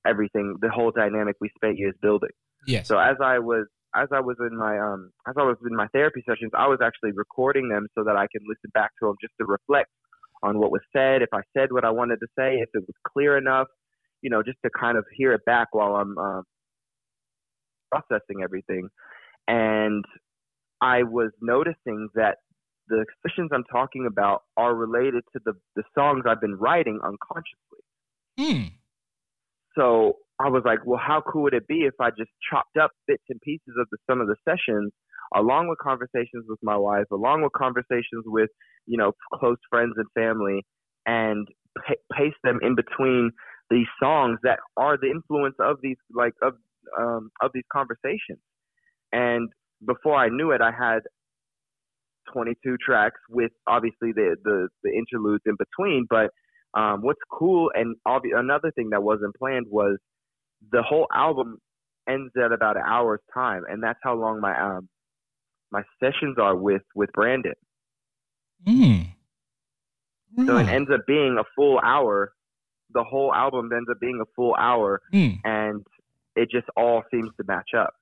everything, 0.06 0.56
the 0.60 0.70
whole 0.70 0.90
dynamic 0.90 1.36
we 1.40 1.50
spent 1.56 1.78
years 1.78 1.94
building. 2.02 2.30
yes, 2.66 2.88
So 2.88 2.98
as 2.98 3.16
I 3.22 3.38
was 3.38 3.66
as 3.94 4.08
I 4.10 4.20
was 4.20 4.36
in 4.40 4.56
my 4.56 4.78
um 4.78 5.10
as 5.28 5.34
I 5.38 5.42
was 5.42 5.56
in 5.68 5.76
my 5.76 5.86
therapy 5.88 6.22
sessions, 6.28 6.52
I 6.56 6.66
was 6.66 6.78
actually 6.82 7.12
recording 7.12 7.68
them 7.68 7.86
so 7.96 8.04
that 8.04 8.16
I 8.16 8.26
could 8.32 8.42
listen 8.48 8.70
back 8.72 8.90
to 9.00 9.06
them 9.06 9.16
just 9.20 9.34
to 9.40 9.46
reflect 9.46 9.90
on 10.42 10.58
what 10.58 10.72
was 10.72 10.80
said, 10.92 11.22
if 11.22 11.28
I 11.32 11.40
said 11.56 11.70
what 11.70 11.84
I 11.84 11.90
wanted 11.90 12.16
to 12.16 12.26
say, 12.36 12.56
if 12.56 12.68
it 12.74 12.80
was 12.80 12.96
clear 13.06 13.38
enough, 13.38 13.68
you 14.22 14.30
know, 14.30 14.42
just 14.42 14.58
to 14.64 14.70
kind 14.70 14.98
of 14.98 15.04
hear 15.14 15.32
it 15.32 15.44
back 15.44 15.68
while 15.72 15.94
I'm 15.94 16.18
um, 16.18 16.42
processing 17.90 18.42
everything. 18.42 18.88
And 19.46 20.04
I 20.82 21.04
was 21.04 21.30
noticing 21.40 22.08
that 22.14 22.38
the 22.88 23.06
sessions 23.24 23.50
I'm 23.54 23.64
talking 23.70 24.06
about 24.06 24.42
are 24.56 24.74
related 24.74 25.22
to 25.32 25.40
the 25.44 25.52
the 25.76 25.84
songs 25.94 26.24
I've 26.26 26.40
been 26.40 26.56
writing 26.56 26.98
unconsciously. 27.02 27.82
Hmm. 28.36 28.74
So 29.78 30.16
I 30.40 30.48
was 30.48 30.62
like, 30.66 30.80
well, 30.84 31.00
how 31.00 31.22
cool 31.22 31.44
would 31.44 31.54
it 31.54 31.68
be 31.68 31.82
if 31.82 31.94
I 32.00 32.10
just 32.10 32.30
chopped 32.50 32.76
up 32.76 32.90
bits 33.06 33.22
and 33.28 33.40
pieces 33.40 33.74
of 33.80 33.86
the, 33.90 33.98
some 34.10 34.20
of 34.20 34.26
the 34.26 34.36
sessions, 34.44 34.92
along 35.34 35.68
with 35.68 35.78
conversations 35.78 36.44
with 36.48 36.58
my 36.62 36.76
wife, 36.76 37.04
along 37.12 37.42
with 37.42 37.52
conversations 37.52 38.24
with, 38.26 38.50
you 38.86 38.98
know, 38.98 39.12
close 39.34 39.58
friends 39.70 39.94
and 39.96 40.06
family, 40.14 40.66
and 41.06 41.46
pa- 41.86 42.02
paste 42.12 42.36
them 42.42 42.58
in 42.60 42.74
between 42.74 43.30
these 43.70 43.86
songs 44.02 44.38
that 44.42 44.58
are 44.76 44.98
the 44.98 45.10
influence 45.10 45.54
of 45.60 45.76
these, 45.82 45.96
like, 46.12 46.34
of, 46.42 46.54
um, 46.98 47.30
of 47.40 47.50
these 47.54 47.64
conversations. 47.72 48.40
And 49.12 49.48
before 49.86 50.16
I 50.16 50.28
knew 50.28 50.50
it, 50.52 50.60
I 50.60 50.70
had 50.70 51.00
22 52.32 52.76
tracks 52.84 53.20
with 53.28 53.50
obviously 53.66 54.12
the, 54.12 54.36
the, 54.44 54.68
the 54.82 54.90
interludes 54.90 55.42
in 55.46 55.56
between, 55.58 56.06
but 56.08 56.30
um, 56.78 57.02
what's 57.02 57.20
cool 57.30 57.70
and 57.74 57.96
obvi- 58.06 58.34
another 58.36 58.70
thing 58.74 58.90
that 58.90 59.02
wasn't 59.02 59.34
planned 59.36 59.66
was 59.68 59.98
the 60.70 60.82
whole 60.82 61.06
album 61.14 61.58
ends 62.08 62.32
at 62.42 62.52
about 62.52 62.76
an 62.76 62.84
hour's 62.86 63.20
time, 63.34 63.62
and 63.68 63.82
that's 63.82 63.98
how 64.02 64.14
long 64.14 64.40
my 64.40 64.58
um 64.58 64.88
my 65.70 65.82
sessions 66.00 66.36
are 66.38 66.56
with 66.56 66.82
with 66.94 67.10
Brandon. 67.12 67.52
Hmm. 68.66 69.00
So 70.46 70.56
it 70.56 70.68
ends 70.68 70.90
up 70.90 71.00
being 71.06 71.36
a 71.38 71.44
full 71.54 71.78
hour. 71.78 72.32
The 72.94 73.04
whole 73.04 73.34
album 73.34 73.70
ends 73.74 73.88
up 73.90 74.00
being 74.00 74.18
a 74.22 74.26
full 74.34 74.54
hour, 74.58 75.00
Hmm. 75.12 75.28
and 75.44 75.84
it 76.36 76.48
just 76.50 76.66
all 76.76 77.02
seems 77.10 77.30
to 77.36 77.44
match 77.46 77.70
up. 77.76 77.92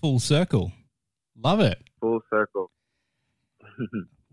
Full 0.00 0.18
circle. 0.20 0.72
Love 1.42 1.60
it. 1.60 1.82
Full 2.00 2.20
circle. 2.30 2.70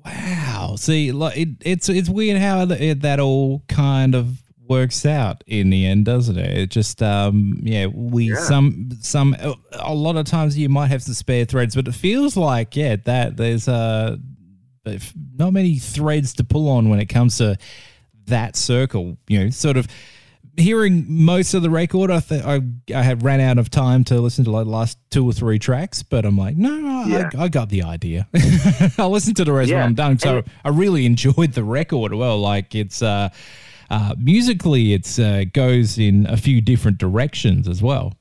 Wow. 0.06 0.76
See, 0.78 1.12
like 1.12 1.38
it, 1.38 1.50
it's 1.62 1.88
it's 1.90 2.10
weird 2.10 2.38
how 2.38 2.64
it, 2.64 3.02
that 3.02 3.20
all 3.20 3.64
kind 3.68 4.16
of 4.16 4.42
works 4.68 5.06
out 5.06 5.44
in 5.48 5.70
the 5.70 5.86
end, 5.86 6.06
doesn't 6.06 6.38
it? 6.38 6.58
It 6.58 6.70
just 6.72 7.02
um 7.02 7.60
yeah, 7.64 7.86
we 7.88 8.32
Yeah. 8.32 8.40
some 8.40 8.90
some 9.02 9.36
a 9.72 9.94
lot 9.94 10.16
of 10.18 10.26
times 10.26 10.58
you 10.58 10.68
might 10.70 10.88
have 10.88 11.04
some 11.04 11.14
spare 11.14 11.46
threads, 11.46 11.76
but 11.76 11.88
it 11.88 11.94
feels 11.96 12.36
like 12.36 12.76
yeah 12.76 12.98
that 13.06 13.38
there's 13.38 13.68
uh 13.68 14.18
not 15.38 15.54
many 15.54 15.80
threads 15.80 16.34
to 16.34 16.44
pull 16.44 16.70
on 16.70 16.90
when 16.90 17.00
it 17.00 17.06
comes 17.06 17.38
to 17.38 17.58
that 18.26 18.56
circle. 18.58 19.18
You 19.28 19.46
know, 19.46 19.50
sort 19.52 19.78
of 19.78 19.88
hearing 20.58 21.06
most 21.08 21.54
of 21.54 21.62
the 21.62 21.70
record, 21.70 22.12
I 22.12 22.20
th- 22.20 22.44
I 22.44 22.62
I 22.94 23.02
had 23.02 23.24
ran 23.24 23.40
out 23.40 23.58
of 23.58 23.70
time 23.70 24.04
to 24.06 24.20
listen 24.20 24.46
to 24.46 24.52
like 24.52 24.66
the 24.66 24.72
last 24.72 24.98
two 25.10 25.26
or 25.26 25.34
three 25.34 25.60
tracks, 25.60 26.04
but 26.04 26.26
I'm 26.26 26.38
like, 26.38 26.56
no, 26.58 26.76
no 26.76 27.06
Yeah. 27.06 27.30
I, 27.38 27.44
I 27.44 27.48
got 27.50 27.70
the 27.70 27.84
idea. 27.84 28.28
I'll 28.98 29.10
listen 29.10 29.34
to 29.36 29.46
the 29.46 29.52
rest 29.52 29.72
when 29.72 29.82
I'm 29.82 29.96
done. 29.96 30.20
So 30.20 30.38
And- 30.38 30.48
I 30.64 30.70
really 30.70 31.06
enjoyed 31.06 31.54
the 31.54 31.64
record. 31.64 32.14
Well, 32.14 32.40
like 32.40 32.76
it's 32.76 33.02
uh, 33.02 33.30
uh 33.90 34.16
musically, 34.18 34.94
it's 34.94 35.20
uh, 35.20 35.46
goes 35.54 35.98
in 35.98 36.26
a 36.28 36.38
few 36.38 36.62
different 36.62 36.98
directions 36.98 37.68
as 37.68 37.82
well. 37.82 38.14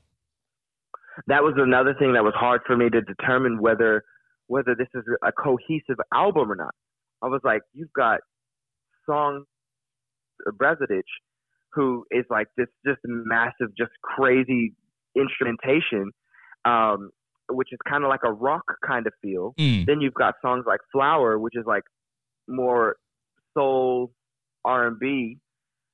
that 1.27 1.43
was 1.43 1.53
another 1.57 1.93
thing 1.99 2.13
that 2.13 2.23
was 2.23 2.33
hard 2.35 2.61
for 2.65 2.75
me 2.75 2.89
to 2.89 3.01
determine 3.01 3.61
whether 3.61 4.03
whether 4.47 4.75
this 4.75 4.89
is 4.93 5.03
a 5.25 5.31
cohesive 5.31 5.97
album 6.13 6.51
or 6.51 6.55
not. 6.55 6.73
I 7.21 7.27
was 7.27 7.41
like, 7.43 7.61
you've 7.73 7.93
got 7.95 8.19
song 9.05 9.45
Brezadich, 10.59 11.01
who 11.73 12.05
is 12.11 12.25
like 12.29 12.47
this 12.57 12.67
just 12.85 12.99
massive, 13.05 13.75
just 13.77 13.91
crazy 14.03 14.73
instrumentation, 15.15 16.11
um, 16.65 17.09
which 17.49 17.69
is 17.71 17.79
kind 17.87 18.03
of 18.03 18.09
like 18.09 18.21
a 18.25 18.31
rock 18.31 18.63
kind 18.85 19.07
of 19.07 19.13
feel. 19.21 19.53
Mm. 19.59 19.85
Then 19.85 20.01
you've 20.01 20.13
got 20.13 20.35
songs 20.41 20.65
like 20.67 20.79
Flower, 20.91 21.37
which 21.39 21.55
is 21.55 21.65
like 21.65 21.83
more 22.47 22.97
soul 23.55 24.11
R 24.65 24.87
and 24.87 24.99
B, 24.99 25.37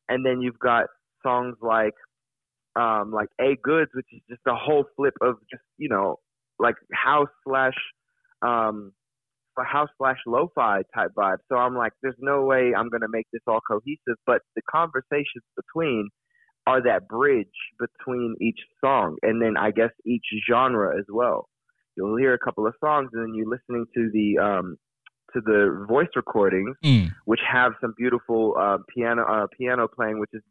and 0.07 0.25
then 0.25 0.41
you've 0.41 0.59
got 0.59 0.85
songs 1.23 1.55
like 1.61 1.93
um, 2.75 3.11
like 3.11 3.29
A 3.41 3.57
Goods, 3.61 3.91
which 3.93 4.07
is 4.11 4.21
just 4.29 4.41
a 4.47 4.55
whole 4.55 4.85
flip 4.95 5.13
of 5.21 5.35
just 5.49 5.63
you 5.77 5.89
know 5.89 6.17
like 6.59 6.75
house 6.93 7.29
slash 7.47 7.73
um, 8.41 8.91
house 9.63 9.89
slash 9.97 10.17
lo-fi 10.27 10.83
type 10.95 11.11
vibe. 11.17 11.37
So 11.49 11.57
I'm 11.57 11.75
like, 11.75 11.93
there's 12.01 12.15
no 12.19 12.43
way 12.43 12.73
I'm 12.77 12.89
gonna 12.89 13.07
make 13.09 13.27
this 13.33 13.41
all 13.47 13.61
cohesive. 13.67 14.17
But 14.25 14.41
the 14.55 14.61
conversations 14.69 15.43
between 15.55 16.09
are 16.67 16.81
that 16.83 17.07
bridge 17.07 17.47
between 17.79 18.35
each 18.41 18.59
song, 18.83 19.17
and 19.23 19.41
then 19.41 19.57
I 19.57 19.71
guess 19.71 19.91
each 20.05 20.25
genre 20.49 20.97
as 20.97 21.05
well. 21.09 21.47
You'll 21.95 22.17
hear 22.17 22.33
a 22.33 22.39
couple 22.39 22.67
of 22.67 22.73
songs, 22.79 23.09
and 23.13 23.23
then 23.23 23.33
you're 23.33 23.49
listening 23.49 23.85
to 23.95 24.09
the 24.13 24.37
um, 24.37 24.77
to 25.33 25.41
the 25.41 25.85
voice 25.87 26.09
recordings, 26.15 26.75
Mm. 26.83 27.09
which 27.25 27.39
have 27.51 27.73
some 27.81 27.93
beautiful 27.97 28.55
uh, 28.59 28.77
piano 28.93 29.23
uh, 29.23 29.47
piano 29.57 29.87
playing, 29.87 30.19
which 30.19 30.29
is 30.33 30.41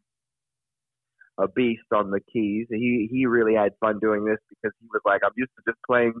a 1.39 1.47
beast 1.47 1.83
on 1.95 2.11
the 2.11 2.19
keys. 2.31 2.67
He 2.69 3.07
he 3.11 3.25
really 3.25 3.55
had 3.55 3.73
fun 3.79 3.99
doing 3.99 4.25
this 4.25 4.39
because 4.49 4.73
he 4.81 4.87
was 4.91 5.01
like, 5.05 5.21
I'm 5.25 5.31
used 5.37 5.51
to 5.57 5.71
just 5.71 5.81
playing 5.87 6.13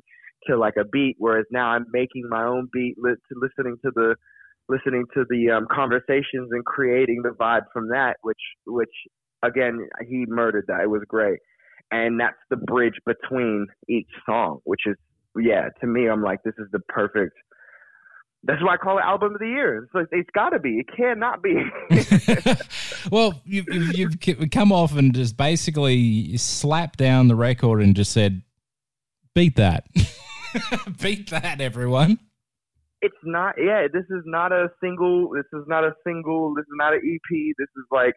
to 0.47 0.57
like 0.57 0.75
a 0.79 0.85
beat, 0.85 1.15
whereas 1.19 1.45
now 1.51 1.69
I'm 1.69 1.85
making 1.91 2.23
my 2.29 2.43
own 2.45 2.69
beat, 2.73 2.95
li- 2.97 3.15
to 3.15 3.39
listening 3.39 3.77
to 3.85 3.91
the 3.95 4.15
listening 4.69 5.05
to 5.15 5.25
the 5.29 5.51
um, 5.51 5.67
conversations 5.71 6.49
and 6.51 6.63
creating 6.65 7.21
the 7.23 7.31
vibe 7.31 7.63
from 7.73 7.89
that, 7.89 8.17
which 8.21 8.41
which 8.67 8.89
again 9.43 9.87
he 10.07 10.25
murdered 10.27 10.65
that. 10.67 10.81
It 10.81 10.89
was 10.89 11.03
great, 11.07 11.39
and 11.91 12.19
that's 12.19 12.37
the 12.49 12.57
bridge 12.57 12.99
between 13.05 13.67
each 13.89 14.09
song, 14.25 14.59
which 14.63 14.81
is 14.85 14.95
yeah. 15.39 15.69
To 15.81 15.87
me, 15.87 16.07
I'm 16.09 16.23
like, 16.23 16.39
this 16.43 16.55
is 16.59 16.67
the 16.71 16.79
perfect. 16.89 17.33
That's 18.43 18.63
why 18.63 18.75
I 18.75 18.77
call 18.77 18.97
it 18.97 19.01
album 19.01 19.33
of 19.33 19.39
the 19.39 19.47
year. 19.47 19.83
It's, 19.83 19.93
like, 19.93 20.07
it's 20.11 20.29
got 20.33 20.51
to 20.51 20.59
be. 20.59 20.79
It 20.79 20.87
cannot 20.95 21.43
be. 21.43 21.55
well, 23.11 23.41
you've, 23.45 23.67
you've, 23.69 24.25
you've 24.27 24.49
come 24.51 24.71
off 24.71 24.95
and 24.97 25.13
just 25.13 25.35
basically 25.35 26.37
slapped 26.37 26.97
down 26.97 27.27
the 27.27 27.35
record 27.35 27.81
and 27.81 27.95
just 27.95 28.11
said, 28.13 28.41
beat 29.35 29.57
that. 29.57 29.85
beat 31.01 31.29
that, 31.31 31.59
everyone. 31.59 32.17
it's 33.01 33.15
not 33.23 33.55
yeah 33.57 33.87
this 33.93 34.03
is 34.09 34.23
not 34.25 34.51
a 34.51 34.67
single 34.83 35.29
this 35.29 35.45
is 35.53 35.63
not 35.67 35.83
a 35.85 35.93
single 36.05 36.53
this 36.55 36.63
is 36.63 36.75
not 36.77 36.91
an 36.93 36.99
ep 37.05 37.29
this 37.57 37.67
is 37.77 37.85
like 37.91 38.13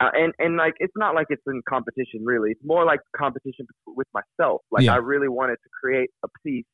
uh, 0.00 0.10
and 0.14 0.32
and 0.38 0.56
like 0.56 0.74
it's 0.78 0.92
not 0.96 1.14
like 1.16 1.26
it's 1.30 1.42
in 1.48 1.60
competition 1.68 2.20
really 2.24 2.50
it's 2.52 2.60
more 2.64 2.84
like 2.84 3.00
competition 3.16 3.66
with 3.88 4.06
myself 4.14 4.60
like 4.70 4.84
Yeah. 4.84 4.94
i 4.94 4.98
really 4.98 5.26
wanted 5.28 5.56
to 5.64 5.68
create 5.82 6.10
a 6.24 6.28
piece 6.44 6.64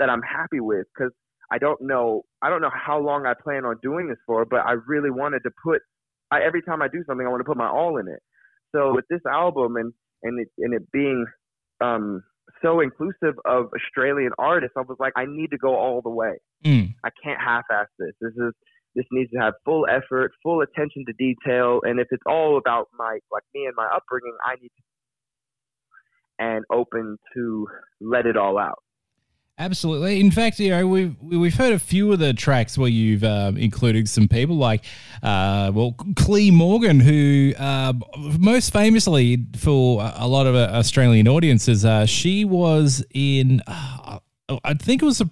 that 0.00 0.08
i'm 0.10 0.22
happy 0.22 0.58
with 0.58 0.86
because 0.96 1.12
i 1.52 1.58
don't 1.58 1.80
know 1.80 2.22
i 2.42 2.50
don't 2.50 2.60
know 2.60 2.70
how 2.72 2.98
long 2.98 3.26
i 3.26 3.34
plan 3.42 3.64
on 3.64 3.76
doing 3.82 4.08
this 4.08 4.18
for 4.26 4.44
but 4.44 4.60
i 4.66 4.72
really 4.86 5.10
wanted 5.10 5.40
to 5.42 5.50
put 5.62 5.82
I, 6.30 6.42
every 6.42 6.62
time 6.62 6.82
i 6.82 6.88
do 6.88 7.02
something 7.06 7.26
i 7.26 7.30
want 7.30 7.40
to 7.40 7.44
put 7.44 7.56
my 7.56 7.68
all 7.68 7.98
in 7.98 8.08
it 8.08 8.20
so 8.74 8.94
with 8.94 9.04
this 9.08 9.20
album 9.30 9.76
and 9.76 9.92
and 10.22 10.40
it 10.40 10.48
and 10.58 10.74
it 10.74 10.90
being 10.92 11.26
um 11.80 12.22
so 12.62 12.80
inclusive 12.80 13.34
of 13.44 13.66
australian 13.74 14.30
artists 14.38 14.74
i 14.76 14.80
was 14.80 14.96
like 14.98 15.12
i 15.16 15.24
need 15.26 15.50
to 15.50 15.58
go 15.58 15.76
all 15.76 16.00
the 16.02 16.10
way 16.10 16.36
Mm. 16.64 16.94
I 17.04 17.10
can't 17.22 17.40
half-ass 17.40 17.88
this. 17.98 18.12
This 18.20 18.32
is 18.32 18.52
this 18.94 19.04
needs 19.12 19.30
to 19.32 19.38
have 19.38 19.54
full 19.64 19.86
effort, 19.86 20.32
full 20.42 20.62
attention 20.62 21.04
to 21.06 21.12
detail, 21.12 21.80
and 21.82 22.00
if 22.00 22.08
it's 22.10 22.22
all 22.26 22.56
about 22.56 22.88
my 22.98 23.18
like 23.30 23.42
me 23.54 23.66
and 23.66 23.74
my 23.76 23.86
upbringing, 23.94 24.36
I 24.44 24.54
need 24.54 24.68
to 24.68 24.82
and 26.38 26.64
open 26.70 27.16
to 27.34 27.66
let 28.00 28.26
it 28.26 28.36
all 28.36 28.58
out. 28.58 28.78
Absolutely. 29.58 30.20
In 30.20 30.30
fact, 30.30 30.60
you 30.60 30.68
know, 30.68 30.86
we've 30.86 31.16
we've 31.22 31.54
heard 31.54 31.72
a 31.72 31.78
few 31.78 32.12
of 32.12 32.18
the 32.18 32.34
tracks 32.34 32.76
where 32.76 32.90
you've 32.90 33.24
um, 33.24 33.56
included 33.56 34.06
some 34.06 34.28
people 34.28 34.56
like, 34.56 34.84
uh, 35.22 35.72
well, 35.74 35.96
Cle 36.14 36.50
Morgan, 36.50 37.00
who 37.00 37.54
uh, 37.58 37.94
most 38.38 38.70
famously 38.70 39.46
for 39.56 40.12
a 40.14 40.28
lot 40.28 40.46
of 40.46 40.54
uh, 40.54 40.68
Australian 40.74 41.26
audiences, 41.26 41.86
uh, 41.86 42.04
she 42.04 42.44
was 42.44 43.02
in, 43.14 43.62
uh, 43.66 44.18
I 44.62 44.74
think 44.74 45.00
it 45.00 45.06
was 45.06 45.22
a, 45.22 45.30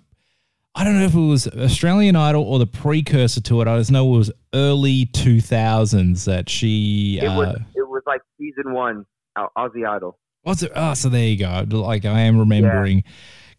I 0.75 0.85
don't 0.85 0.99
know 0.99 1.05
if 1.05 1.15
it 1.15 1.19
was 1.19 1.47
Australian 1.47 2.17
Idol 2.17 2.45
or 2.45 2.59
the 2.59 2.67
precursor 2.67 3.43
to 3.43 3.61
it. 3.61 3.69
I 3.69 3.77
just 3.77 3.91
know 3.91 4.15
it 4.15 4.17
was 4.17 4.33
early 4.55 5.05
two 5.05 5.43
thousands 5.43 6.25
that 6.25 6.49
she. 6.49 7.19
It 7.21 7.27
uh, 7.27 7.37
was 7.37 7.57
it 7.75 7.87
was 7.87 8.03
like 8.07 8.23
season 8.39 8.73
one, 8.73 9.05
Au- 9.37 9.51
Aussie 9.59 9.87
Idol. 9.87 10.19
What's 10.45 10.63
it? 10.63 10.73
Oh, 10.75 10.95
so 10.95 11.11
there 11.11 11.27
you 11.27 11.39
go. 11.39 11.67
Like 11.69 12.07
I 12.07 12.21
am 12.21 12.39
remembering 12.39 13.05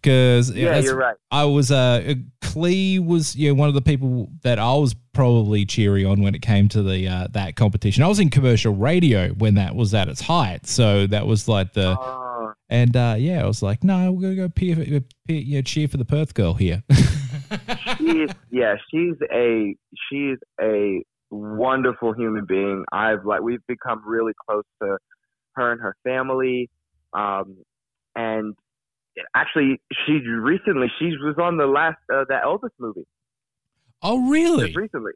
because 0.06 0.52
Yeah, 0.52 0.78
you're 0.78 0.96
right. 0.96 1.16
I 1.32 1.46
was 1.46 1.72
uh 1.72 2.14
Cle 2.42 3.02
was 3.04 3.36
you 3.36 3.50
know 3.50 3.56
one 3.56 3.68
of 3.68 3.74
the 3.74 3.82
people 3.82 4.30
that 4.44 4.60
I 4.60 4.74
was 4.76 4.96
probably 5.14 5.66
cheery 5.66 6.06
on 6.06 6.22
when 6.22 6.36
it 6.36 6.42
came 6.42 6.70
to 6.70 6.84
the 6.84 7.08
uh, 7.08 7.28
that 7.32 7.56
competition. 7.56 8.04
I 8.04 8.08
was 8.08 8.20
in 8.20 8.30
commercial 8.30 8.76
radio 8.76 9.30
when 9.30 9.56
that 9.56 9.76
was 9.76 9.94
at 9.94 10.08
its 10.08 10.22
height, 10.22 10.68
so 10.68 11.08
that 11.08 11.26
was 11.26 11.48
like 11.48 11.74
the 11.74 11.98
Uh, 12.00 12.54
and 12.70 12.96
uh, 12.96 13.16
yeah, 13.18 13.44
I 13.44 13.48
was 13.48 13.64
like, 13.64 13.84
no, 13.84 14.12
we're 14.12 14.22
gonna 14.22 14.36
go 14.36 14.50
peer, 14.50 14.76
peer, 14.76 15.02
you 15.28 15.56
know, 15.56 15.62
cheer 15.62 15.88
for 15.88 15.98
the 15.98 16.06
Perth 16.06 16.34
girl 16.34 16.54
here. 16.54 16.84
she's 17.98 18.30
yeah, 18.52 18.76
she's 18.92 19.16
a 19.34 19.76
she's 20.10 20.38
a 20.62 21.04
wonderful 21.32 22.14
human 22.14 22.46
being. 22.46 22.86
I've 22.92 23.26
like 23.26 23.42
we've 23.42 23.66
become 23.68 24.04
really 24.06 24.34
close 24.48 24.66
to 24.84 24.98
her 25.54 25.72
and 25.72 25.82
her 25.82 25.96
family. 26.04 26.70
Um, 27.14 27.58
and 28.16 28.56
actually, 29.36 29.82
she 30.06 30.14
recently 30.14 30.88
she 31.00 31.12
was 31.24 31.36
on 31.42 31.58
the 31.58 31.68
last 31.68 31.98
uh, 32.14 32.26
that 32.30 32.44
Elvis 32.44 32.72
movie 32.80 33.06
oh, 34.06 34.30
really? 34.30 34.68
just 34.68 34.78
recently. 34.78 35.14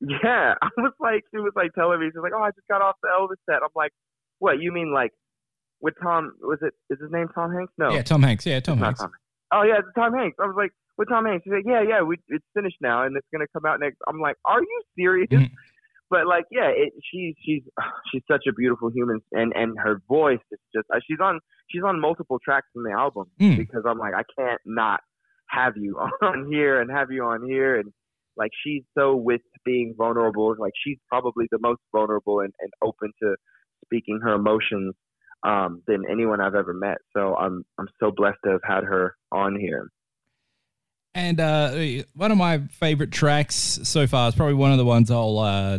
Yeah, 0.00 0.54
I 0.62 0.68
was 0.78 0.92
like, 0.98 1.24
she 1.30 1.38
was 1.38 1.52
like 1.54 1.72
telling 1.74 2.00
me, 2.00 2.06
she's 2.06 2.22
like, 2.22 2.32
oh, 2.34 2.42
I 2.42 2.50
just 2.50 2.66
got 2.68 2.82
off 2.82 2.96
the 3.02 3.08
Elvis 3.08 3.36
set. 3.46 3.62
I'm 3.62 3.68
like, 3.74 3.92
what? 4.38 4.60
You 4.60 4.72
mean 4.72 4.92
like 4.92 5.12
with 5.80 5.94
Tom? 6.02 6.32
Was 6.40 6.58
it? 6.62 6.72
Is 6.88 6.98
his 7.00 7.10
name 7.12 7.28
Tom 7.34 7.52
Hanks? 7.52 7.72
No, 7.78 7.90
Yeah, 7.90 8.02
Tom 8.02 8.22
Hanks. 8.22 8.46
Yeah, 8.46 8.60
Tom 8.60 8.78
not 8.78 8.86
Hanks. 8.86 9.00
Tom. 9.00 9.10
Oh 9.52 9.62
yeah, 9.62 9.78
it's 9.78 9.88
Tom 9.94 10.14
Hanks. 10.14 10.36
I 10.40 10.46
was 10.46 10.56
like, 10.56 10.72
with 10.96 11.08
Tom 11.08 11.26
Hanks. 11.26 11.44
She's 11.44 11.52
like, 11.52 11.64
yeah, 11.66 11.82
yeah, 11.86 12.02
we 12.02 12.16
it's 12.28 12.44
finished 12.54 12.78
now 12.80 13.04
and 13.04 13.16
it's 13.16 13.26
gonna 13.32 13.46
come 13.52 13.66
out 13.66 13.80
next. 13.80 13.98
I'm 14.08 14.20
like, 14.20 14.36
are 14.44 14.60
you 14.60 14.82
serious? 14.96 15.28
Mhm. 15.30 15.50
But 16.10 16.26
like, 16.26 16.46
yeah, 16.50 16.66
it, 16.74 16.92
she's 17.08 17.36
she's 17.46 17.62
she's 18.10 18.22
such 18.28 18.42
a 18.48 18.52
beautiful 18.52 18.90
human, 18.90 19.20
and 19.30 19.52
and 19.54 19.78
her 19.78 20.02
voice 20.08 20.40
is 20.50 20.58
just 20.74 20.84
uh, 20.92 20.98
she's 21.06 21.20
on 21.22 21.38
she's 21.70 21.82
on 21.82 22.00
multiple 22.00 22.38
tracks 22.44 22.68
in 22.74 22.82
the 22.82 22.92
album 22.92 23.26
Mm. 23.40 23.56
because 23.56 23.82
I'm 23.88 23.98
like, 23.98 24.14
I 24.14 24.22
can't 24.38 24.60
not 24.66 25.00
have 25.48 25.76
you 25.76 25.98
on 26.22 26.50
here 26.50 26.80
and 26.80 26.90
have 26.90 27.10
you 27.10 27.24
on 27.24 27.46
here 27.46 27.78
and 27.78 27.92
like 28.36 28.50
she's 28.64 28.82
so 28.96 29.16
with 29.16 29.40
being 29.64 29.94
vulnerable 29.98 30.54
like 30.58 30.72
she's 30.84 30.98
probably 31.08 31.46
the 31.50 31.58
most 31.60 31.80
vulnerable 31.92 32.40
and, 32.40 32.52
and 32.60 32.70
open 32.82 33.12
to 33.22 33.34
speaking 33.84 34.20
her 34.22 34.34
emotions 34.34 34.94
um, 35.42 35.82
than 35.86 36.04
anyone 36.10 36.40
I've 36.40 36.54
ever 36.54 36.72
met. 36.74 36.98
So 37.16 37.34
I'm 37.36 37.64
I'm 37.78 37.88
so 37.98 38.10
blessed 38.14 38.38
to 38.44 38.50
have 38.52 38.60
had 38.62 38.84
her 38.84 39.14
on 39.32 39.58
here. 39.58 39.88
And 41.14 41.40
uh, 41.40 42.04
one 42.14 42.30
of 42.30 42.38
my 42.38 42.58
favorite 42.70 43.10
tracks 43.10 43.80
so 43.82 44.06
far 44.06 44.28
is 44.28 44.34
probably 44.36 44.54
one 44.54 44.70
of 44.70 44.78
the 44.78 44.84
ones 44.84 45.10
I'll 45.10 45.38
uh, 45.38 45.78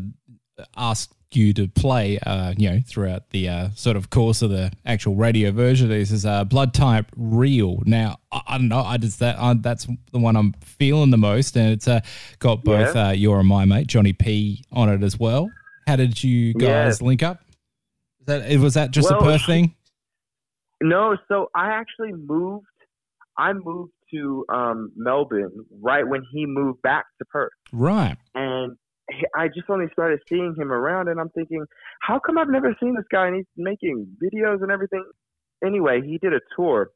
ask 0.75 1.09
you 1.35 1.53
to 1.53 1.67
play, 1.67 2.19
uh, 2.19 2.53
you 2.57 2.69
know, 2.69 2.79
throughout 2.85 3.29
the 3.31 3.47
uh, 3.49 3.69
sort 3.75 3.95
of 3.97 4.09
course 4.09 4.41
of 4.41 4.49
the 4.49 4.71
actual 4.85 5.15
radio 5.15 5.51
version. 5.51 5.85
of 5.85 5.97
This 5.97 6.11
is 6.11 6.25
uh, 6.25 6.43
Blood 6.43 6.73
Type 6.73 7.05
Real. 7.15 7.81
Now, 7.85 8.17
I, 8.31 8.41
I 8.47 8.57
don't 8.57 8.67
know, 8.67 8.81
I 8.81 8.97
just 8.97 9.19
that 9.19 9.35
uh, 9.37 9.55
that's 9.59 9.87
the 10.11 10.19
one 10.19 10.35
I'm 10.35 10.53
feeling 10.63 11.09
the 11.11 11.17
most, 11.17 11.55
and 11.55 11.71
it's 11.71 11.87
uh, 11.87 12.01
got 12.39 12.63
both 12.63 12.95
Yeah. 12.95 13.07
uh, 13.07 13.11
your 13.11 13.39
and 13.39 13.47
my 13.47 13.65
mate 13.65 13.87
Johnny 13.87 14.13
P 14.13 14.63
on 14.71 14.89
it 14.89 15.03
as 15.03 15.19
well. 15.19 15.49
How 15.87 15.95
did 15.95 16.23
you 16.23 16.53
guys 16.53 16.99
Yeah. 17.01 17.07
link 17.07 17.23
up? 17.23 17.39
Is 18.21 18.25
that 18.27 18.59
was 18.59 18.73
that 18.75 18.91
just 18.91 19.09
a 19.09 19.17
Perth 19.19 19.45
thing? 19.45 19.75
No, 20.83 21.15
so 21.27 21.47
I 21.55 21.67
actually 21.73 22.11
moved. 22.13 22.65
I 23.37 23.53
moved 23.53 23.91
to 24.13 24.45
um, 24.49 24.91
Melbourne 24.95 25.51
right 25.79 26.07
when 26.07 26.23
he 26.33 26.45
moved 26.47 26.81
back 26.81 27.05
to 27.19 27.25
Perth. 27.25 27.51
Right. 27.71 28.17
and 28.33 28.77
I 29.35 29.47
just 29.47 29.69
only 29.69 29.87
started 29.91 30.19
seeing 30.29 30.55
him 30.57 30.71
around, 30.71 31.07
and 31.09 31.19
I'm 31.19 31.29
thinking, 31.29 31.65
how 32.01 32.19
come 32.19 32.37
I've 32.37 32.49
never 32.49 32.75
seen 32.81 32.95
this 32.95 33.05
guy? 33.11 33.27
And 33.27 33.35
he's 33.35 33.45
making 33.57 34.07
videos 34.23 34.61
and 34.61 34.71
everything. 34.71 35.03
Anyway, 35.65 36.01
he 36.05 36.17
did 36.17 36.33
a 36.33 36.39
tour 36.55 36.89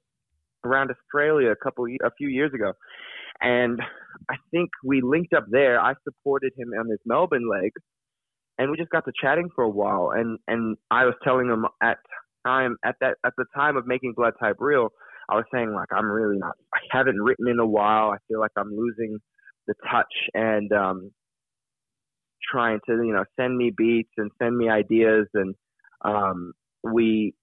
around 0.64 0.92
Australia 0.92 1.52
a 1.52 1.56
couple, 1.56 1.86
a 1.86 2.12
few 2.18 2.30
years 2.30 2.52
ago, 2.54 2.74
and 3.42 3.80
I 4.30 4.36
think 4.52 4.70
we 4.84 5.02
linked 5.02 5.34
up 5.34 5.46
there. 5.50 5.80
I 5.80 5.94
supported 6.04 6.54
him 6.58 6.70
on 6.80 6.90
his 6.90 7.00
Melbourne 7.06 7.50
leg, 7.50 7.72
and 8.58 8.72
we 8.72 8.78
just 8.78 8.90
got 8.90 9.06
to 9.06 9.12
chatting 9.22 9.50
for 9.54 9.64
a 9.64 9.70
while. 9.70 10.12
And 10.16 10.40
and 10.48 10.78
I 10.90 11.06
was 11.06 11.16
telling 11.24 11.48
him 11.48 11.66
at 11.82 11.98
time 12.46 12.78
at 12.84 12.96
that 13.02 13.18
at 13.26 13.34
the 13.38 13.46
time 13.56 13.78
of 13.78 13.86
making 13.88 14.14
Blood 14.16 14.34
Type 14.40 14.58
Real, 14.60 14.90
I 15.30 15.36
was 15.36 15.46
saying 15.54 15.74
like 15.74 15.90
I'm 15.92 16.10
really 16.10 16.38
not. 16.38 16.56
I 16.74 16.80
haven't 16.92 17.22
written 17.22 17.48
in 17.48 17.60
a 17.60 17.66
while. 17.66 18.10
I 18.10 18.18
feel 18.28 18.40
like 18.40 18.52
I'm 18.58 18.76
losing 18.76 19.20
the 19.68 19.74
touch 19.92 20.14
and 20.34 20.72
um 20.72 21.12
trying 22.52 22.80
to 22.88 22.94
you 23.04 23.14
know 23.14 23.26
send 23.40 23.58
me 23.58 23.72
beats 23.76 24.12
and 24.18 24.32
send 24.42 24.58
me 24.58 24.70
ideas 24.70 25.28
and 25.34 25.56
um 26.04 26.54
we 26.84 27.34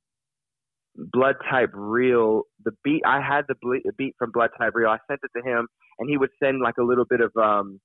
blood 0.96 1.36
type 1.50 1.70
real 1.72 2.42
the 2.64 2.72
beat 2.84 3.02
i 3.06 3.20
had 3.20 3.42
the 3.48 3.54
ble- 3.62 3.80
beat 3.96 4.14
from 4.18 4.30
blood 4.32 4.50
type 4.58 4.72
real 4.74 4.90
i 4.90 4.98
sent 5.08 5.20
it 5.22 5.30
to 5.38 5.44
him 5.48 5.66
and 5.98 6.08
he 6.10 6.18
would 6.18 6.30
send 6.42 6.60
like 6.62 6.74
a 6.78 6.84
little 6.84 7.06
bit 7.08 7.20
of 7.20 7.30
um 7.42 7.80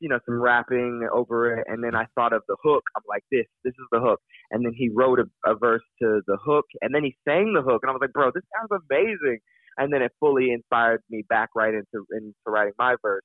you 0.00 0.08
know 0.08 0.18
some 0.26 0.40
rapping 0.40 1.06
over 1.12 1.58
it, 1.58 1.66
and 1.68 1.84
then 1.84 1.94
I 1.94 2.06
thought 2.14 2.32
of 2.32 2.42
the 2.48 2.56
hook. 2.62 2.82
I'm 2.96 3.02
like, 3.08 3.22
this, 3.30 3.46
this 3.64 3.72
is 3.72 3.86
the 3.92 4.00
hook. 4.00 4.20
And 4.50 4.64
then 4.64 4.72
he 4.74 4.90
wrote 4.94 5.20
a, 5.20 5.26
a 5.50 5.54
verse 5.56 5.82
to 6.02 6.22
the 6.26 6.38
hook, 6.44 6.64
and 6.80 6.94
then 6.94 7.04
he 7.04 7.14
sang 7.28 7.52
the 7.54 7.62
hook, 7.62 7.80
and 7.82 7.90
I 7.90 7.92
was 7.92 8.00
like, 8.00 8.12
bro, 8.12 8.30
this 8.34 8.42
sounds 8.58 8.82
amazing. 8.90 9.38
And 9.78 9.92
then 9.92 10.02
it 10.02 10.12
fully 10.18 10.50
inspired 10.52 11.02
me 11.10 11.22
back 11.28 11.50
right 11.54 11.74
into 11.74 12.06
into 12.12 12.34
writing 12.46 12.72
my 12.78 12.96
verse. 13.02 13.22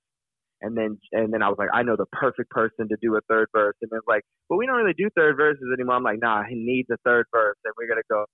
And 0.61 0.77
then 0.77 0.97
and 1.11 1.33
then 1.33 1.43
I 1.43 1.49
was 1.49 1.57
like, 1.59 1.69
I 1.73 1.83
know 1.83 1.95
the 1.95 2.05
perfect 2.11 2.49
person 2.49 2.87
to 2.89 2.97
do 3.01 3.15
a 3.15 3.21
third 3.29 3.47
verse. 3.53 3.75
And 3.81 3.91
then 3.91 3.99
like, 4.07 4.23
but 4.49 4.57
we 4.57 4.65
don't 4.65 4.77
really 4.77 4.95
do 4.97 5.09
third 5.15 5.35
verses 5.35 5.63
anymore. 5.73 5.95
I'm 5.95 6.03
like, 6.03 6.19
nah, 6.21 6.43
he 6.43 6.55
needs 6.55 6.89
a 6.89 6.97
third 7.03 7.25
verse, 7.33 7.57
and 7.63 7.73
we're 7.77 7.87
gonna 7.87 8.07
go. 8.09 8.25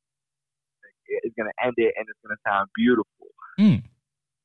It's 1.08 1.36
gonna 1.38 1.52
end 1.62 1.74
it, 1.78 1.94
and 1.98 2.06
it's 2.08 2.20
gonna 2.24 2.40
sound 2.48 2.70
beautiful. 2.76 3.28
Mm. 3.60 3.84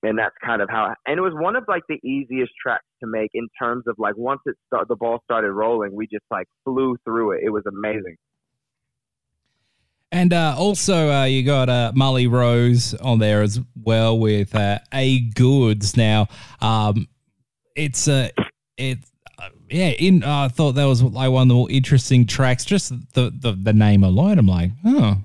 And 0.03 0.19
that's 0.19 0.35
kind 0.45 0.63
of 0.63 0.69
how. 0.71 0.95
And 1.07 1.19
it 1.19 1.23
was 1.23 1.33
one 1.35 1.57
of 1.57 1.65
like 1.69 1.83
the 1.89 1.99
easiest 2.07 2.53
tracks 2.61 2.85
to 3.03 3.09
make 3.09 3.31
in 3.35 3.49
terms 3.61 3.85
of 3.87 3.97
like 3.99 4.17
once 4.17 4.41
it 4.47 4.57
start, 4.67 4.89
the 4.89 4.97
ball 4.97 5.21
started 5.25 5.53
rolling, 5.53 5.95
we 5.95 6.07
just 6.07 6.25
like 6.31 6.47
flew 6.65 6.97
through 7.05 7.33
it. 7.33 7.41
It 7.45 7.51
was 7.51 7.65
amazing. 7.67 8.17
And 10.13 10.33
uh, 10.33 10.55
also, 10.57 11.11
uh, 11.11 11.25
you 11.25 11.43
got 11.43 11.69
uh, 11.69 11.93
Molly 11.95 12.27
Rose 12.27 12.95
on 12.95 13.19
there 13.19 13.43
as 13.43 13.61
well 13.75 14.19
with 14.19 14.55
uh, 14.55 14.79
A 14.95 15.21
Goods. 15.21 15.97
Now, 15.97 16.29
um, 16.61 17.09
it's 17.77 18.09
a 18.09 18.31
uh, 18.39 18.45
it 18.77 18.99
uh, 19.39 19.49
yeah. 19.71 19.91
In 19.91 20.23
uh, 20.25 20.45
I 20.45 20.49
thought 20.49 20.73
that 20.73 20.87
was 20.87 21.03
like 21.03 21.31
one 21.31 21.43
of 21.43 21.49
the 21.49 21.55
more 21.55 21.71
interesting 21.71 22.27
tracks. 22.27 22.65
Just 22.65 22.91
the 23.15 23.31
the, 23.31 23.53
the 23.53 23.73
name 23.73 24.03
alone, 24.03 24.39
I'm 24.39 24.47
like, 24.47 24.71
oh. 24.85 25.19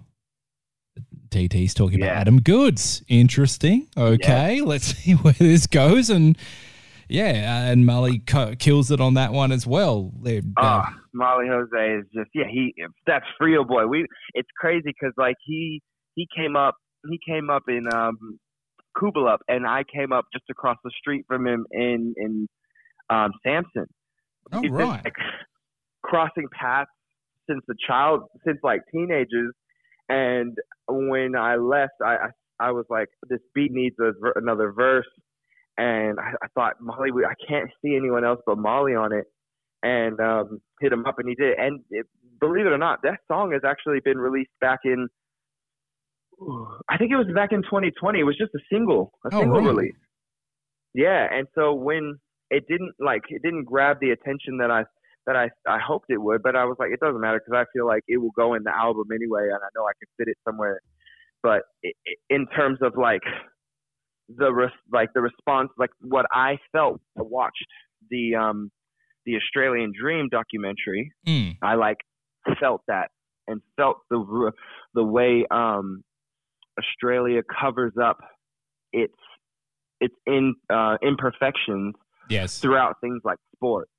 DT's 1.30 1.74
talking 1.74 2.00
Yeah. 2.00 2.08
about 2.08 2.18
Adam 2.18 2.42
Goodes. 2.42 3.04
Interesting. 3.08 3.88
Okay, 3.96 4.60
let's 4.62 4.88
see 4.98 5.14
where 5.14 5.34
this 5.34 5.66
goes. 5.66 6.10
And 6.10 6.38
yeah, 7.08 7.68
and 7.70 7.86
Mali 7.86 8.20
co- 8.20 8.56
kills 8.56 8.92
it 8.92 9.00
on 9.00 9.14
that 9.14 9.32
one 9.32 9.52
as 9.54 9.66
well. 9.66 10.12
They're, 10.22 10.42
uh, 10.58 10.82
Ah, 10.84 10.94
Mali 11.14 11.48
Jose 11.48 11.94
is 12.00 12.06
just 12.14 12.30
yeah. 12.34 12.48
He 12.52 12.74
that's 13.08 13.26
Frio 13.38 13.64
boy. 13.64 13.88
We 13.88 14.06
it's 14.34 14.50
crazy 14.60 14.84
because 14.88 15.14
like 15.18 15.38
he 15.46 15.82
he 16.16 16.28
came 16.36 16.58
up 16.58 16.76
he 17.10 17.18
came 17.26 17.50
up 17.50 17.64
in 17.70 17.88
um 17.94 18.18
Coolbellup 18.98 19.38
and 19.48 19.66
I 19.68 19.84
came 19.94 20.12
up 20.12 20.26
just 20.34 20.46
across 20.50 20.78
the 20.84 20.92
street 21.00 21.26
from 21.28 21.48
him 21.48 21.66
in 21.72 22.14
in 22.18 22.48
um 23.10 23.32
Samson. 23.44 23.86
oh, 24.52 24.62
We've 24.62 24.72
right. 24.72 25.04
like, 25.04 25.14
crossing 26.04 26.48
paths 26.52 26.90
since 27.50 27.62
the 27.68 27.76
child 27.88 28.24
since 28.46 28.58
like 28.64 28.82
teenagers 28.94 29.54
and 30.10 30.58
when 30.88 31.36
I 31.36 31.56
left 31.56 31.94
I 32.04 32.16
I, 32.16 32.68
I 32.68 32.72
was 32.72 32.86
like 32.90 33.08
this 33.30 33.40
beat 33.56 33.72
needs 33.72 33.96
a, 34.00 34.12
ver- 34.20 34.34
another 34.36 34.72
verse 34.72 35.08
and 35.78 36.20
I, 36.20 36.32
I 36.44 36.48
thought 36.56 36.74
Mali 36.82 37.12
we- 37.12 37.26
I 37.26 37.34
can't 37.48 37.70
see 37.84 37.96
anyone 37.96 38.26
else 38.26 38.40
but 38.46 38.58
Mali 38.58 38.94
on 38.96 39.14
it 39.14 39.26
and 39.84 40.20
um 40.20 40.60
hit 40.80 40.92
him 40.92 41.06
up 41.06 41.16
and 41.20 41.30
he 41.30 41.36
did 41.36 41.58
and 41.58 41.82
it, 41.92 42.06
believe 42.40 42.66
it 42.66 42.72
or 42.72 42.78
not 42.78 43.00
that 43.04 43.20
song 43.28 43.52
has 43.52 43.62
actually 43.66 44.00
been 44.04 44.18
released 44.18 44.52
back 44.60 44.80
in 44.84 45.08
I 46.90 46.98
think 46.98 47.12
it 47.12 47.16
was 47.18 47.28
back 47.36 47.52
in 47.52 47.62
2020 47.64 48.20
it 48.20 48.24
was 48.24 48.38
just 48.38 48.54
a 48.56 48.60
single 48.72 49.12
a 49.26 49.30
Oh, 49.34 49.40
single 49.40 49.60
really? 49.62 49.76
release 49.76 49.96
yeah 50.94 51.28
and 51.32 51.48
so 51.56 51.74
when 51.74 52.18
it 52.50 52.64
didn't 52.68 52.94
like 53.00 53.24
it 53.30 53.42
didn't 53.44 53.66
grab 53.66 53.98
the 54.02 54.10
attention 54.12 54.58
that 54.58 54.72
I 54.72 54.84
that 55.28 55.36
I 55.36 55.50
I 55.68 55.78
hoped 55.80 56.08
it 56.10 56.18
would, 56.18 56.42
but 56.42 56.56
I 56.56 56.66
was 56.66 56.76
like 56.80 56.90
it 56.92 57.00
doesn't 57.00 57.22
matter 57.22 57.40
because 57.40 57.56
I 57.58 57.66
feel 57.78 57.86
like 57.86 58.04
it 58.08 58.18
will 58.18 58.32
go 58.36 58.56
in 58.56 58.64
the 58.64 58.76
album 58.76 59.06
anyway, 59.14 59.44
and 59.44 59.54
I 59.62 59.70
know 59.76 59.84
I 59.84 59.94
can 60.00 60.08
fit 60.18 60.28
it 60.32 60.38
somewhere. 60.48 60.82
But 61.44 61.62
i 61.86 61.90
i 62.08 62.14
in 62.30 62.48
terms 62.48 62.80
of 62.82 62.94
like 62.98 63.22
the 64.28 64.52
res- 64.52 64.84
like 64.92 65.10
the 65.14 65.22
response, 65.22 65.70
like 65.78 65.92
what 66.02 66.26
I 66.34 66.58
felt, 66.72 67.00
I 67.18 67.22
watched 67.22 67.68
the 68.10 68.36
um 68.36 68.72
the 69.28 69.36
Australian 69.38 69.94
Dream 69.98 70.28
documentary. 70.30 71.12
Mm. 71.28 71.58
I 71.62 71.76
like 71.76 71.98
felt 72.60 72.82
that 72.88 73.12
and 73.48 73.62
felt 73.78 73.98
the 74.10 74.52
the 74.96 75.04
way 75.04 75.46
um 75.52 76.04
Australia 76.80 77.42
covers 77.44 77.94
up 78.02 78.20
its 78.94 79.14
its 80.00 80.16
in 80.26 80.56
uh, 80.74 80.98
imperfections 81.02 81.96
Yes. 82.32 82.60
throughout 82.60 82.96
things 83.02 83.22
like 83.26 83.38
sport, 83.56 83.90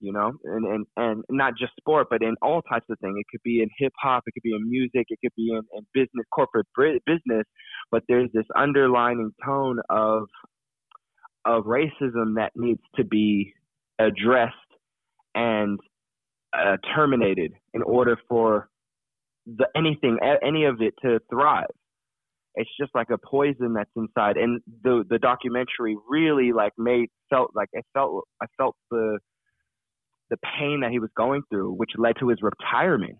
you 0.00 0.12
know, 0.12 0.32
and, 0.44 0.64
and, 0.64 0.86
and 0.96 1.24
not 1.28 1.52
just 1.58 1.72
sport, 1.76 2.06
but 2.08 2.22
in 2.22 2.34
all 2.40 2.62
types 2.62 2.86
of 2.88 2.98
things. 3.00 3.16
It 3.18 3.26
could 3.30 3.42
be 3.42 3.60
in 3.60 3.68
hip 3.78 3.92
hop, 4.00 4.22
it 4.26 4.32
could 4.32 4.42
be 4.42 4.54
in 4.54 4.68
music, 4.68 5.06
it 5.10 5.18
could 5.22 5.34
be 5.36 5.50
in, 5.50 5.62
in 5.76 5.86
business, 5.92 6.24
corporate 6.32 6.66
business, 6.74 7.44
but 7.90 8.04
there's 8.08 8.30
this 8.32 8.46
underlining 8.56 9.32
tone 9.44 9.78
of 9.90 10.24
of 11.44 11.64
racism 11.64 12.36
that 12.36 12.52
needs 12.56 12.82
to 12.96 13.04
be 13.04 13.54
addressed 13.98 14.54
and 15.34 15.78
uh, 16.52 16.76
terminated 16.94 17.52
in 17.74 17.82
order 17.82 18.18
for 18.28 18.68
the 19.46 19.66
anything, 19.76 20.18
any 20.42 20.64
of 20.64 20.82
it 20.82 20.94
to 21.02 21.20
thrive 21.30 21.64
it's 22.54 22.70
just 22.80 22.90
like 22.94 23.08
a 23.10 23.18
poison 23.18 23.74
that's 23.74 23.90
inside 23.96 24.36
and 24.36 24.60
the 24.82 25.04
the 25.08 25.18
documentary 25.18 25.96
really 26.08 26.52
like 26.52 26.72
made 26.78 27.08
felt 27.30 27.50
like 27.54 27.68
it 27.72 27.84
felt 27.94 28.24
i 28.42 28.46
felt 28.56 28.76
the 28.90 29.18
the 30.30 30.36
pain 30.58 30.80
that 30.80 30.90
he 30.90 30.98
was 30.98 31.10
going 31.16 31.42
through 31.50 31.72
which 31.72 31.90
led 31.96 32.14
to 32.18 32.28
his 32.28 32.38
retirement 32.42 33.16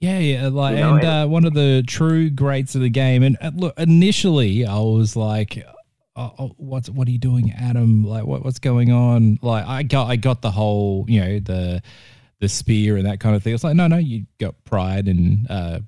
Yeah, 0.00 0.18
yeah, 0.18 0.48
like 0.48 0.74
You 0.74 0.80
know, 0.80 0.94
and 0.96 1.04
uh, 1.04 1.26
one 1.28 1.44
of 1.44 1.54
the 1.54 1.84
true 1.86 2.28
greats 2.28 2.74
of 2.74 2.80
the 2.80 2.90
game. 2.90 3.22
And 3.22 3.38
uh, 3.40 3.52
look, 3.54 3.78
initially 3.78 4.66
I 4.66 4.80
was 4.80 5.14
like, 5.14 5.64
oh, 6.16 6.54
"What's 6.56 6.90
what 6.90 7.06
are 7.06 7.10
you 7.12 7.18
doing, 7.18 7.52
Adam? 7.52 8.04
Like, 8.04 8.24
what 8.24 8.44
what's 8.44 8.58
going 8.58 8.90
on?" 8.90 9.38
Like, 9.42 9.64
I 9.64 9.84
got 9.84 10.10
I 10.10 10.16
got 10.16 10.42
the 10.42 10.50
whole, 10.50 11.04
you 11.06 11.20
know, 11.20 11.38
the 11.38 11.82
the 12.40 12.48
spear 12.48 12.96
and 12.96 13.06
that 13.06 13.20
kind 13.20 13.36
of 13.36 13.44
thing. 13.44 13.54
It's 13.54 13.62
like, 13.62 13.76
no, 13.76 13.86
no, 13.86 13.98
you 13.98 14.26
got 14.40 14.56
pride 14.64 15.06
and 15.06 15.46
uh, 15.48 15.78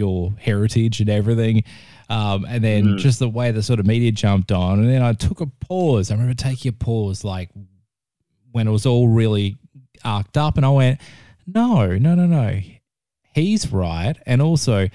your 0.00 0.32
heritage 0.40 1.00
and 1.00 1.08
everything. 1.10 1.62
Um, 2.08 2.44
and 2.48 2.64
then 2.64 2.84
Mhm. 2.84 2.98
just 2.98 3.20
the 3.20 3.28
way 3.28 3.52
the 3.52 3.62
sort 3.62 3.78
of 3.78 3.86
media 3.86 4.10
jumped 4.10 4.50
on, 4.50 4.80
and 4.80 4.88
then 4.88 5.00
I 5.02 5.12
took 5.12 5.40
a 5.40 5.46
pause. 5.46 6.10
I 6.10 6.14
remember 6.14 6.34
taking 6.34 6.70
a 6.70 6.72
pause, 6.72 7.22
like 7.22 7.50
when 8.50 8.66
it 8.66 8.70
was 8.72 8.84
all 8.86 9.06
really 9.08 9.56
arced 10.04 10.36
up, 10.36 10.56
and 10.56 10.66
I 10.66 10.70
went, 10.70 11.00
"No, 11.46 11.86
no, 11.98 12.14
no, 12.16 12.26
no." 12.26 12.60
he's 13.32 13.70
right, 13.72 14.16
and 14.26 14.42
also 14.42 14.88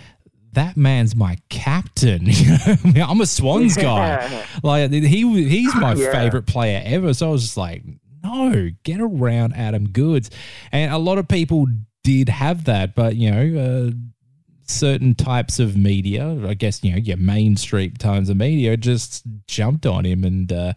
that 0.52 0.76
man's 0.76 1.16
my 1.16 1.38
captain. 1.50 2.28
I 2.30 2.78
mean, 2.84 3.02
I'm 3.02 3.22
a 3.22 3.26
Swans 3.26 3.78
guy. 3.90 4.44
Like 4.62 4.92
he 4.92 5.48
he's 5.48 5.74
my 5.76 5.94
Yeah. 5.94 6.12
favorite 6.12 6.46
player 6.46 6.82
ever. 6.86 7.14
So 7.14 7.30
I 7.30 7.32
was 7.32 7.44
just 7.44 7.56
like, 7.58 7.84
no, 8.24 8.70
get 8.84 9.00
around 9.00 9.54
Adam 9.54 9.88
Goodes, 9.90 10.30
and 10.74 10.92
a 10.94 10.98
lot 10.98 11.18
of 11.18 11.30
people 11.30 11.66
did 12.04 12.28
have 12.28 12.66
that, 12.66 12.94
but 12.94 13.16
you 13.16 13.32
know. 13.32 13.62
Uh, 13.88 13.92
certain 14.68 15.14
types 15.16 15.60
of 15.60 15.78
media 15.78 16.38
i 16.48 16.54
guess 16.54 16.84
you 16.84 16.92
know 16.92 16.98
your 16.98 17.18
mainstream 17.18 17.92
tons 17.94 18.30
of 18.30 18.38
media 18.38 18.76
just 18.76 19.24
jumped 19.48 19.86
on 19.86 20.06
him 20.06 20.24
and 20.24 20.52
uh 20.52 20.74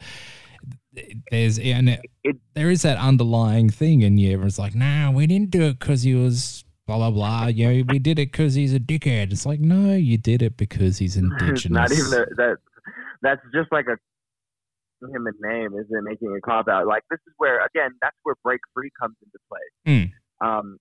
there's 1.31 1.59
and 1.59 1.91
it, 1.91 2.01
It- 2.25 2.41
there 2.55 2.71
is 2.71 2.83
that 2.83 2.99
underlying 2.99 3.71
thing 3.71 4.03
and 4.03 4.19
yeah 4.21 4.33
everyone's 4.33 4.59
like 4.59 4.75
nah 4.75 5.11
we 5.11 5.27
didn't 5.27 5.51
do 5.51 5.63
it 5.63 5.79
because 5.79 6.03
he 6.03 6.15
was 6.15 6.65
blah 6.87 6.97
blah 6.97 7.11
blah. 7.11 7.47
You 7.47 7.67
know 7.69 7.85
we 7.89 7.99
did 7.99 8.19
it 8.19 8.33
because 8.33 8.55
he's 8.55 8.73
a 8.75 8.81
dickhead. 8.81 9.31
It's 9.31 9.45
like 9.47 9.61
no 9.61 9.93
you 9.95 10.17
did 10.19 10.43
it 10.43 10.57
because 10.57 10.99
he's 10.99 11.17
indigenous 11.17 11.71
not 11.71 11.93
even 11.93 12.07
a, 12.07 12.25
that 12.37 12.57
that's 13.23 13.43
just 13.55 13.71
like 13.71 13.87
a 13.87 13.97
him 15.07 15.27
a 15.27 15.47
name 15.47 15.75
isn't 15.75 16.05
making 16.05 16.35
a 16.37 16.41
cop 16.41 16.67
out? 16.67 16.87
Like 16.87 17.03
this 17.11 17.21
is 17.27 17.35
where 17.37 17.65
again 17.65 17.91
that's 18.03 18.17
where 18.25 18.35
break 18.43 18.61
free 18.75 18.91
comes 19.01 19.17
into 19.23 19.39
play. 19.49 20.13
Um 20.41 20.79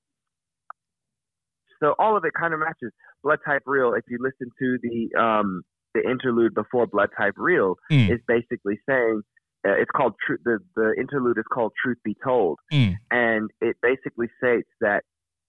so 1.81 1.95
all 1.99 2.15
of 2.17 2.23
it 2.25 2.31
kind 2.39 2.53
of 2.53 2.59
matches 2.59 2.91
blood 3.23 3.39
type 3.45 3.61
real 3.65 3.93
if 3.93 4.03
you 4.09 4.17
listen 4.21 4.51
to 4.59 4.77
the 4.81 5.19
um 5.21 5.61
the 5.93 6.01
interlude 6.09 6.53
before 6.53 6.85
blood 6.87 7.09
type 7.17 7.33
real 7.37 7.75
Mm. 7.91 8.11
is 8.13 8.19
basically 8.27 8.79
saying 8.89 9.21
uh, 9.67 9.71
it's 9.81 9.91
called 9.95 10.13
truth 10.25 10.39
the 10.45 10.59
the 10.75 10.93
interlude 10.99 11.37
is 11.37 11.45
called 11.53 11.71
truth 11.83 11.97
be 12.03 12.15
told 12.23 12.59
Mm. 12.71 12.95
and 13.11 13.49
it 13.61 13.75
basically 13.81 14.27
states 14.37 14.69
that 14.81 15.03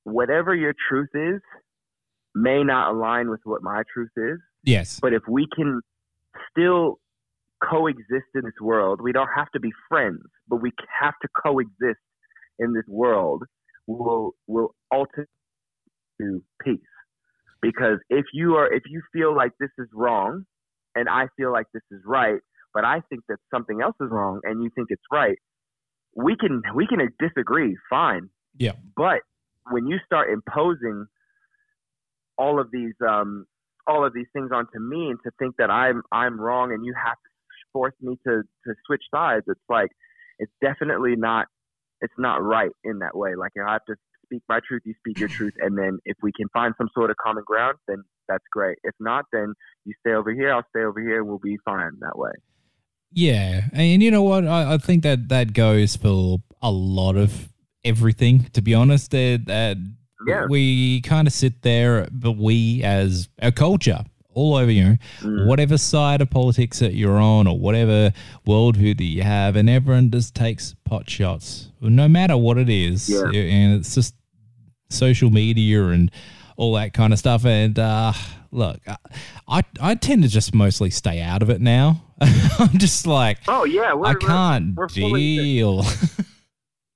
whatever 0.05 0.55
your 0.55 0.75
truth 0.89 1.11
is 1.15 1.41
may 2.35 2.63
not 2.63 2.93
align 2.93 3.31
with 3.31 3.41
what 3.45 3.63
my 3.63 3.83
truth 3.93 4.11
is 4.17 4.39
yes 4.65 4.99
but 5.01 5.13
if 5.13 5.23
we 5.29 5.47
can 5.55 5.81
still 6.51 6.99
coexist 7.61 8.31
in 8.37 8.43
this 8.45 8.61
world, 8.61 9.01
we 9.03 9.11
don't 9.11 9.31
have 9.35 9.51
to 9.51 9.59
be 9.59 9.71
friends, 9.89 10.23
but 10.47 10.63
we 10.63 10.71
have 11.01 11.15
to 11.21 11.29
coexist 11.45 11.99
in 12.61 12.73
this 12.73 12.85
world. 12.87 13.43
Will 13.89 14.33
will 14.47 14.75
ultimately 14.93 15.25
to 16.21 16.43
peace. 16.63 16.81
Because 17.61 17.99
if 18.09 18.27
you 18.33 18.55
are, 18.55 18.73
if 18.73 18.83
you 18.89 19.03
feel 19.13 19.35
like 19.35 19.53
this 19.59 19.71
is 19.79 19.89
wrong, 19.93 20.45
and 20.95 21.09
I 21.09 21.27
feel 21.37 21.53
like 21.53 21.67
this 21.75 21.83
is 21.91 22.01
right, 22.07 22.41
but 22.73 22.85
I 22.85 23.01
think 23.09 23.23
that 23.29 23.39
something 23.53 23.81
else 23.83 23.97
is 24.01 24.09
wrong, 24.11 24.41
and 24.45 24.63
you 24.63 24.71
think 24.75 24.89
it's 24.91 25.03
right, 25.11 25.39
we 26.15 26.37
can 26.37 26.63
we 26.75 26.87
can 26.87 27.01
disagree, 27.19 27.77
fine. 27.91 28.29
Yeah. 28.57 28.73
But 28.97 29.21
when 29.71 29.87
you 29.87 29.99
start 30.07 30.31
imposing 30.31 31.07
all 32.37 32.61
of 32.61 32.71
these 32.71 32.95
um, 33.07 33.47
all 33.87 34.07
of 34.07 34.13
these 34.15 34.27
things 34.33 34.51
onto 34.53 34.79
me 34.79 35.11
and 35.11 35.19
to 35.25 35.31
think 35.39 35.57
that 35.59 35.71
I'm 35.71 36.03
I'm 36.13 36.41
wrong 36.41 36.73
and 36.73 36.85
you 36.85 36.95
have 36.95 37.15
to 37.15 37.31
force 37.73 37.95
me 38.01 38.19
to 38.27 38.43
to 38.67 38.75
switch 38.87 39.03
sides. 39.13 39.45
It's 39.49 39.61
like 39.69 39.91
it's 40.39 40.53
definitely 40.63 41.17
not 41.17 41.47
it's 42.01 42.15
not 42.19 42.43
right 42.43 42.71
in 42.85 43.01
that 43.01 43.17
way. 43.17 43.35
Like 43.35 43.53
I 43.57 43.73
have 43.73 43.85
to 43.87 43.97
speak 44.29 44.43
my 44.49 44.61
truth, 44.67 44.83
you 44.85 44.95
speak 44.99 45.19
your 45.19 45.29
truth, 45.29 45.55
and 45.61 45.77
then 45.79 45.99
if 46.05 46.17
we 46.23 46.31
can 46.33 46.49
find 46.53 46.75
some 46.79 46.89
sort 46.95 47.11
of 47.11 47.17
common 47.17 47.45
ground, 47.47 47.77
then 47.89 48.03
that's 48.29 48.45
great. 48.53 48.79
If 48.85 48.95
not, 49.01 49.25
then 49.33 49.55
you 49.85 49.95
stay 50.01 50.13
over 50.15 50.33
here, 50.33 50.53
I'll 50.53 50.67
stay 50.71 50.83
over 50.85 51.01
here, 51.01 51.25
we'll 51.25 51.39
be 51.39 51.57
fine 51.65 51.93
that 52.01 52.19
way. 52.19 52.33
Yeah, 53.13 53.63
and 53.73 54.03
you 54.03 54.11
know 54.11 54.23
what? 54.23 54.47
I, 54.47 54.75
I 54.75 54.79
think 54.79 55.03
that 55.03 55.29
that 55.31 55.55
goes 55.55 55.97
for 55.97 56.39
a 56.61 56.71
lot 56.71 57.17
of 57.17 57.49
everything. 57.85 58.45
To 58.53 58.61
be 58.61 58.75
honest, 58.75 59.11
that 59.13 59.45
that 59.47 59.79
Yeah. 60.27 60.47
we 60.49 61.01
kind 61.03 61.27
of 61.27 61.33
sit 61.33 61.63
there, 61.63 62.07
but 62.13 62.33
we 62.33 62.83
as 62.83 63.29
a 63.39 63.51
culture, 63.51 64.05
all 64.35 64.57
over 64.57 64.71
you, 64.71 64.85
know, 64.85 64.97
Mm. 65.23 65.47
whatever 65.47 65.79
side 65.79 66.21
of 66.21 66.29
politics 66.29 66.81
that 66.81 66.93
you're 66.95 67.19
on, 67.19 67.47
or 67.47 67.59
whatever 67.59 68.13
worldview 68.47 68.97
that 68.99 69.05
you 69.05 69.23
have, 69.23 69.57
and 69.57 69.71
everyone 69.71 70.11
just 70.11 70.35
takes 70.35 70.75
pot 70.85 71.09
shots, 71.09 71.71
no 71.81 72.09
matter 72.09 72.37
what 72.37 72.59
it 72.59 72.69
is, 72.69 73.09
Yeah. 73.09 73.31
and 73.41 73.75
it's 73.81 73.95
just 73.95 74.15
social 74.91 75.31
media 75.31 75.85
and 75.89 76.11
all 76.57 76.75
that 76.75 76.93
kind 76.93 77.13
of 77.13 77.19
stuff. 77.19 77.45
And 77.45 77.79
uh, 77.79 78.13
look, 78.51 78.81
I, 78.87 78.97
I 79.49 79.63
I 79.81 79.95
tend 79.95 80.23
to 80.23 80.29
just 80.29 80.55
mostly 80.55 80.91
stay 80.91 81.21
out 81.21 81.43
of 81.43 81.51
it 81.51 81.61
now. 81.61 82.03
I'm 82.21 82.79
just 82.79 83.07
like. 83.07 83.39
Oh 83.49 83.65
yeah, 83.65 83.93
we're, 83.95 84.07
I 84.07 84.11
we're- 84.13 84.21
can't 84.27 84.75
we're 84.75 84.89
fully- 84.89 85.37
deal. 85.37 85.85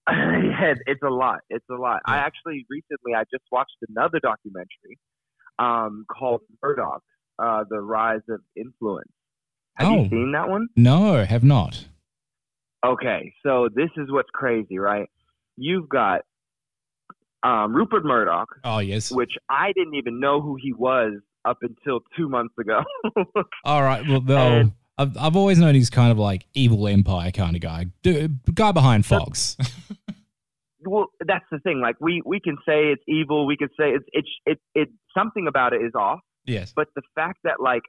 yeah, 0.10 0.74
it's 0.86 1.02
a 1.04 1.08
lot. 1.10 1.40
It's 1.48 1.64
a 1.70 1.74
lot. 1.74 2.00
I 2.06 2.16
actually 2.18 2.66
recently 2.68 3.14
I 3.14 3.22
just 3.32 3.44
watched 3.52 3.76
another 3.88 4.18
documentary 4.20 4.98
um, 5.60 6.04
called 6.10 6.40
Murdoch, 6.62 7.02
uh, 7.38 7.62
The 7.70 7.78
Rise 7.80 8.20
of 8.28 8.40
Influence. 8.56 9.08
Have 9.76 9.88
Oh. 9.88 10.02
you 10.02 10.08
seen 10.10 10.32
that 10.32 10.48
one? 10.48 10.66
no, 10.76 11.24
have 11.24 11.44
not. 11.44 11.86
Okay, 12.84 13.32
so 13.44 13.68
this 13.72 13.90
is 13.96 14.10
what's 14.10 14.28
crazy, 14.34 14.76
right? 14.78 15.08
You've 15.56 15.88
got 15.88 16.22
um, 17.44 17.74
Rupert 17.74 18.04
Murdoch, 18.04 18.48
Oh 18.64 18.78
yes. 18.78 19.10
which 19.10 19.32
I 19.48 19.72
didn't 19.72 19.94
even 19.94 20.20
know 20.20 20.40
who 20.40 20.56
he 20.60 20.72
was 20.72 21.14
up 21.44 21.58
until 21.62 22.00
two 22.16 22.28
months 22.28 22.54
ago. 22.58 22.82
All 23.64 23.82
right. 23.82 24.06
Well, 24.08 24.20
though 24.20 24.36
And- 24.38 24.72
I've 24.98 25.16
I've 25.16 25.36
always 25.36 25.58
known 25.58 25.74
he's 25.74 25.88
kind 25.90 26.12
of 26.12 26.18
like 26.18 26.44
evil 26.54 26.86
empire 26.86 27.30
kind 27.30 27.56
of 27.56 27.62
guy, 27.62 27.86
Dude, 28.02 28.40
guy 28.54 28.72
behind 28.72 29.06
Fox. 29.06 29.56
well, 30.84 31.06
that's 31.26 31.44
the 31.50 31.58
thing. 31.60 31.80
Like 31.80 31.96
we 32.00 32.22
we 32.24 32.40
can 32.40 32.56
say 32.66 32.92
it's 32.92 33.02
evil, 33.08 33.46
we 33.46 33.56
can 33.56 33.68
say 33.78 33.90
it's 33.90 34.04
it's 34.12 34.28
it 34.46 34.58
it 34.74 34.88
something 35.16 35.46
about 35.48 35.72
it 35.72 35.82
is 35.82 35.92
off. 35.94 36.20
yes. 36.44 36.72
but 36.76 36.88
the 36.94 37.02
fact 37.14 37.38
that 37.44 37.60
like 37.60 37.82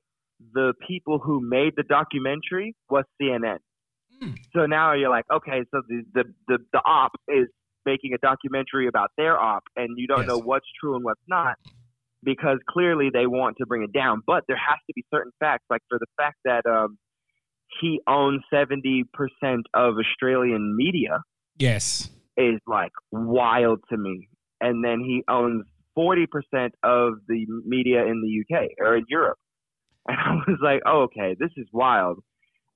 the 0.53 0.73
people 0.87 1.19
who 1.19 1.39
made 1.41 1.73
the 1.75 1.83
documentary 1.83 2.75
was 2.89 3.03
CNN. 3.21 3.57
Hmm. 4.21 4.31
So 4.55 4.65
now 4.65 4.93
you're 4.93 5.09
like, 5.09 5.25
okay, 5.31 5.63
so 5.71 5.81
the, 5.87 6.03
the 6.13 6.23
the 6.47 6.57
the 6.71 6.79
op 6.85 7.11
is 7.27 7.47
making 7.85 8.13
a 8.13 8.17
documentary 8.17 8.87
about 8.87 9.11
their 9.17 9.39
op, 9.39 9.63
and 9.75 9.89
you 9.97 10.07
don't 10.07 10.19
Yes. 10.19 10.27
know 10.27 10.39
what's 10.39 10.67
true 10.79 10.95
and 10.95 11.03
what's 11.03 11.21
not 11.27 11.55
because 12.23 12.57
clearly 12.69 13.09
they 13.13 13.27
want 13.27 13.57
to 13.57 13.65
bring 13.65 13.83
it 13.83 13.91
down. 13.91 14.21
But 14.25 14.43
there 14.47 14.57
has 14.57 14.77
to 14.87 14.93
be 14.95 15.03
certain 15.13 15.31
facts, 15.39 15.65
like 15.69 15.81
for 15.89 15.99
the 15.99 16.07
fact 16.17 16.37
that 16.45 16.65
um, 16.65 16.97
he 17.81 17.99
owns 18.07 18.41
seventy 18.51 19.03
percent 19.13 19.65
of 19.73 19.95
Australian 19.97 20.75
media 20.75 21.21
Yes. 21.57 22.09
is 22.37 22.59
like 22.67 22.91
wild 23.11 23.79
to 23.89 23.97
me. 23.97 24.29
And 24.61 24.83
then 24.83 25.01
he 25.01 25.23
owns 25.29 25.65
40% 25.97 26.25
of 26.83 27.13
the 27.27 27.45
media 27.65 28.05
in 28.05 28.21
the 28.21 28.55
UK 28.55 28.69
or 28.79 28.95
in 28.97 29.05
Europe. 29.09 29.37
And 30.07 30.17
I 30.17 30.33
was 30.47 30.59
like, 30.61 30.81
oh, 30.85 31.03
okay, 31.03 31.35
this 31.39 31.51
is 31.55 31.67
wild. 31.71 32.19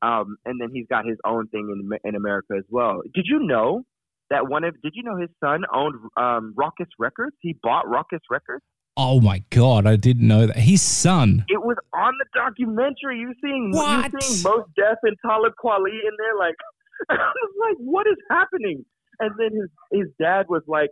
Um, 0.02 0.38
and 0.46 0.62
then 0.62 0.70
he's 0.72 0.86
got 0.88 1.06
his 1.06 1.18
own 1.26 1.48
thing 1.48 1.70
in 1.74 1.98
in 2.08 2.16
America 2.16 2.54
as 2.58 2.64
well. 2.70 3.02
Did 3.14 3.26
you 3.28 3.40
know 3.40 3.84
that 4.30 4.48
one 4.50 4.64
of? 4.64 4.76
Did 4.82 4.94
you 4.96 5.04
know 5.04 5.18
his 5.18 5.30
son 5.44 5.64
owned 5.74 5.96
um, 6.18 6.54
Rawkus 6.58 6.88
Records? 7.00 7.36
He 7.42 7.56
bought 7.64 7.86
Rawkus 7.86 8.20
Records. 8.30 8.64
Oh 9.00 9.22
my 9.22 9.44
god, 9.52 9.86
I 9.86 9.96
didn't 9.96 10.28
know 10.28 10.48
that. 10.48 10.58
His 10.58 10.82
son. 10.82 11.46
It 11.50 11.62
was 11.62 11.78
on 11.94 12.14
the 12.20 12.26
documentary. 12.34 13.20
You 13.20 13.34
seeing 13.44 13.72
What? 13.74 14.12
you 14.12 14.20
seeing 14.22 14.44
Mos 14.44 14.68
Def 14.76 14.98
and 15.04 15.16
Talib 15.26 15.54
Kweli 15.64 15.92
in 15.92 16.14
there? 16.18 16.36
Like, 16.40 16.56
I 17.10 17.16
was 17.16 17.54
like, 17.62 17.78
what 17.78 18.08
is 18.08 18.18
happening? 18.30 18.84
And 19.20 19.32
then 19.38 19.50
his 19.52 19.70
his 19.92 20.08
dad 20.20 20.48
was 20.50 20.64
like, 20.68 20.90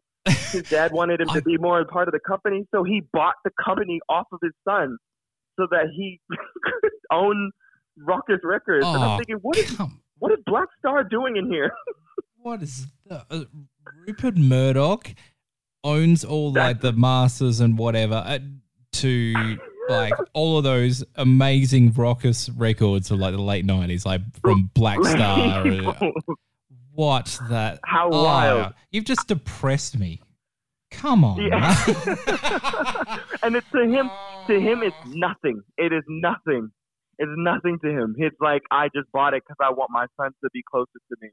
his 0.51 0.63
dad 0.69 0.91
wanted 0.91 1.19
him 1.21 1.29
I- 1.31 1.33
to 1.35 1.41
be 1.41 1.57
more 1.57 1.79
a 1.81 1.85
part 1.85 2.07
of 2.07 2.11
the 2.13 2.19
company, 2.19 2.67
so 2.73 2.83
he 2.83 3.01
bought 3.11 3.35
the 3.43 3.51
company 3.63 3.99
off 4.07 4.27
of 4.31 4.39
his 4.43 4.53
son, 4.67 4.97
so 5.59 5.67
that 5.71 5.87
he 5.95 6.19
could 6.29 6.91
own 7.11 7.51
Rawkus 7.99 8.39
Records. 8.43 8.85
and 8.85 8.97
Oh, 8.97 9.01
I'm 9.01 9.17
thinking, 9.17 9.37
what 9.41 9.57
is 9.57 9.71
come. 9.75 9.99
what 10.19 10.31
is 10.31 10.39
Black 10.45 10.67
Star 10.79 11.03
doing 11.03 11.37
in 11.37 11.47
here? 11.51 11.71
What 12.45 12.61
is 12.61 12.85
the, 13.07 13.25
uh, 13.31 13.45
Rupert 14.05 14.37
Murdoch 14.37 15.15
owns 15.83 16.23
all 16.23 16.53
like 16.53 16.79
the 16.79 16.93
masters 16.93 17.59
and 17.59 17.75
whatever 17.75 18.21
uh, 18.23 18.37
to 18.91 19.57
like 19.89 20.13
all 20.33 20.59
of 20.59 20.63
those 20.63 21.03
amazing 21.15 21.91
Rawkus 21.93 22.51
records 22.55 23.09
of 23.09 23.17
like 23.17 23.33
the 23.33 23.41
late 23.41 23.65
nineties, 23.65 24.05
like 24.05 24.21
from 24.41 24.69
Black 24.75 25.03
Star. 25.05 25.65
uh, 25.65 26.11
what 26.93 27.35
that? 27.49 27.79
How 27.83 28.11
Oh, 28.11 28.23
wild. 28.23 28.73
You've 28.91 29.05
just 29.05 29.27
depressed 29.27 29.97
me. 29.97 30.21
Come 30.91 31.23
on. 31.23 31.41
Yeah. 31.41 31.75
man. 32.05 33.19
and 33.41 33.55
it's 33.55 33.71
to 33.71 33.81
him 33.85 34.11
to 34.45 34.59
him 34.59 34.83
it's 34.83 34.95
nothing. 35.07 35.63
It 35.79 35.91
is 35.91 36.03
nothing. 36.07 36.69
It's 37.17 37.31
nothing 37.37 37.79
to 37.83 37.89
him. 37.89 38.13
It's 38.19 38.37
like 38.39 38.61
I 38.69 38.89
just 38.95 39.11
bought 39.11 39.33
it 39.33 39.41
because 39.47 39.57
I 39.59 39.71
want 39.73 39.89
my 39.89 40.05
son 40.15 40.29
to 40.43 40.49
be 40.53 40.61
closer 40.69 40.99
to 41.09 41.15
me. 41.23 41.29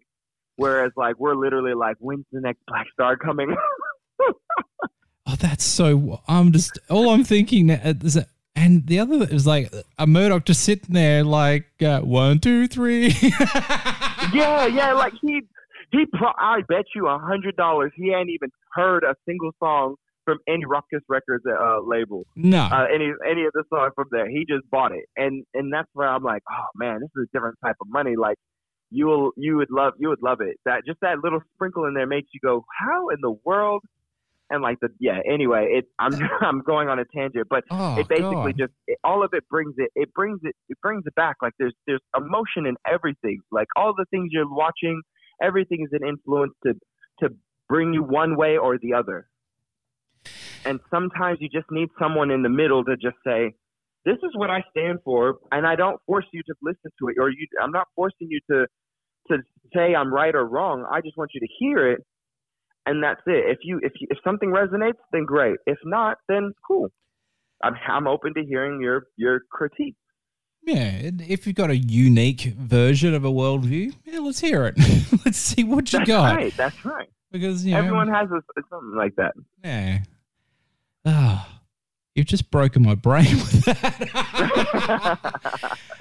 Whereas 0.57 0.93
like 0.97 1.19
we're 1.19 1.35
literally 1.35 1.75
like, 1.75 1.97
when's 1.99 2.25
the 2.33 2.41
next 2.41 2.61
Black 2.67 2.87
Star 2.93 3.17
coming? 3.17 3.55
oh, 5.27 5.37
that's 5.39 5.65
so. 5.65 6.21
I'm 6.29 6.53
just 6.53 6.79
all 6.89 7.11
I'm 7.11 7.25
thinking 7.25 7.71
is 7.71 8.15
that. 8.15 8.29
And 8.55 8.87
the 8.87 8.99
other 8.99 9.27
is 9.31 9.47
like 9.47 9.73
a 9.99 10.07
Murdoch 10.07 10.45
just 10.45 10.63
sitting 10.63 10.95
there, 10.95 11.25
like 11.25 11.65
uh, 11.83 12.01
one, 12.01 12.39
two, 12.39 12.69
three. 12.69 13.07
yeah, 14.35 14.67
yeah. 14.67 14.93
Like 14.93 15.15
he 15.23 15.41
he. 15.91 16.05
Pro- 16.13 16.35
I 16.39 16.61
bet 16.69 16.85
you 16.95 17.09
a 17.09 17.19
hundred 17.19 17.57
dollars 17.57 17.93
he 17.97 18.13
ain't 18.13 18.29
even 18.29 18.51
heard 18.75 19.05
a 19.05 19.15
single 19.27 19.53
song 19.59 19.95
from 20.25 20.39
any 20.47 20.65
Rawkus 20.65 21.01
Records 21.09 21.45
uh, 21.47 21.81
label. 21.81 22.25
no, 22.37 22.61
uh, 22.61 22.87
any 22.93 23.11
any 23.29 23.45
of 23.45 23.53
the 23.55 23.65
songs 23.73 23.93
from 23.95 24.09
there. 24.11 24.29
He 24.29 24.45
just 24.49 24.69
bought 24.71 24.93
it, 24.93 25.07
and 25.17 25.45
and 25.55 25.73
that's 25.73 25.89
where 25.95 26.09
I'm 26.09 26.23
like, 26.23 26.43
oh 26.51 26.67
man, 26.77 27.01
this 27.01 27.11
is 27.17 27.29
a 27.33 27.37
different 27.37 27.57
type 27.65 27.77
of 27.81 27.89
money. 27.91 28.17
Like 28.17 28.37
you 28.93 29.07
will 29.07 29.33
you 29.37 29.57
would 29.57 29.71
love 29.71 29.95
you 29.99 30.09
would 30.09 30.23
love 30.23 30.41
it. 30.41 30.59
That 30.65 30.85
just 30.87 31.01
that 31.01 31.19
little 31.23 31.41
sprinkle 31.55 31.87
in 31.87 31.95
there 31.95 32.07
makes 32.07 32.29
you 32.33 32.41
go, 32.41 32.65
how 32.79 33.09
in 33.09 33.19
the 33.21 33.35
world? 33.45 33.83
And 34.51 34.63
like 34.63 34.79
the 34.81 34.89
yeah. 35.01 35.19
Anyway, 35.29 35.69
it 35.71 35.87
I'm 35.99 36.13
I'm 36.41 36.61
going 36.61 36.89
on 36.89 36.99
a 36.99 37.05
tangent, 37.05 37.47
but 37.49 37.65
oh, 37.71 37.97
it 37.97 38.07
basically 38.09 38.53
God. 38.53 38.59
just 38.59 38.73
it, 38.87 38.99
all 39.03 39.25
of 39.25 39.31
it 39.33 39.49
brings 39.49 39.75
it 39.79 39.91
it 39.95 40.13
brings 40.13 40.41
it 40.43 40.55
it 40.69 40.79
brings 40.83 41.05
it 41.07 41.15
back. 41.15 41.37
Like 41.41 41.55
there's 41.59 41.75
there's 41.87 42.03
emotion 42.17 42.67
in 42.67 42.77
everything. 42.87 43.41
Like 43.51 43.69
all 43.77 43.95
the 43.97 44.05
things 44.11 44.29
you're 44.31 44.49
watching, 44.49 45.01
everything 45.43 45.87
is 45.87 45.99
an 45.99 46.07
influence 46.07 46.53
to 46.67 46.75
to 47.21 47.35
bring 47.69 47.95
you 47.95 48.03
one 48.03 48.37
way 48.37 48.59
or 48.59 48.77
the 48.79 48.93
other. 48.93 49.27
And 50.65 50.81
sometimes 50.91 51.39
you 51.41 51.49
just 51.49 51.71
need 51.71 51.89
someone 51.99 52.31
in 52.31 52.43
the 52.43 52.51
middle 52.51 52.85
to 52.85 52.97
just 52.97 53.17
say, 53.27 53.55
"This 54.05 54.19
is 54.23 54.31
what 54.35 54.51
I 54.51 54.63
stand 54.71 54.99
for," 55.03 55.39
and 55.51 55.67
I 55.67 55.77
don't 55.77 55.99
force 56.07 56.27
you 56.33 56.43
to 56.43 56.55
listen 56.63 56.91
to 57.01 57.09
it, 57.09 57.17
or 57.19 57.31
you. 57.31 57.47
I'm 57.61 57.73
not 57.73 57.89
forcing 57.97 58.29
you 58.31 58.39
to 58.51 58.67
to 59.29 59.39
say 59.75 59.95
I'm 59.95 60.13
right 60.13 60.35
or 60.35 60.45
wrong. 60.47 60.87
I 60.91 61.01
just 61.01 61.17
want 61.17 61.31
you 61.35 61.41
to 61.41 61.47
hear 61.59 61.91
it, 61.93 62.01
and 62.87 63.03
that's 63.03 63.21
it. 63.27 63.45
If 63.51 63.59
you 63.63 63.81
if 63.83 63.93
you, 64.01 64.09
if 64.11 64.19
something 64.25 64.51
resonates, 64.51 64.99
then 65.13 65.25
great. 65.25 65.57
If 65.67 65.79
not, 65.85 66.19
then 66.29 66.53
cool. 66.67 66.89
I'm 67.63 67.75
I'm 67.89 68.07
open 68.07 68.35
to 68.35 68.45
hearing 68.45 68.81
your 68.81 69.05
your 69.17 69.41
critique. 69.51 69.95
yeah. 70.65 71.11
If 71.29 71.47
you've 71.47 71.57
got 71.57 71.71
a 71.71 71.77
unique 71.77 72.43
version 72.59 73.15
of 73.15 73.25
a 73.25 73.31
worldview, 73.31 73.95
yeah, 74.05 74.19
let's 74.21 74.41
hear 74.41 74.67
it. 74.67 74.75
let's 75.25 75.39
see 75.39 75.65
what 75.65 75.93
you 75.93 76.01
That's 76.01 76.09
got. 76.09 76.37
right. 76.37 76.57
That's 76.57 76.85
right. 76.85 77.09
Because 77.31 77.65
you 77.65 77.73
know, 77.73 77.79
Everyone 77.79 78.09
has 78.09 78.29
a, 78.31 78.43
something 78.69 78.95
like 78.97 79.15
that. 79.17 79.33
yeah. 79.65 80.01
Ah, 81.05 81.62
you've 82.15 82.27
just 82.27 82.51
broken 82.51 82.83
my 82.83 82.95
brain 82.95 83.37
with 83.37 83.65
that. 83.65 84.09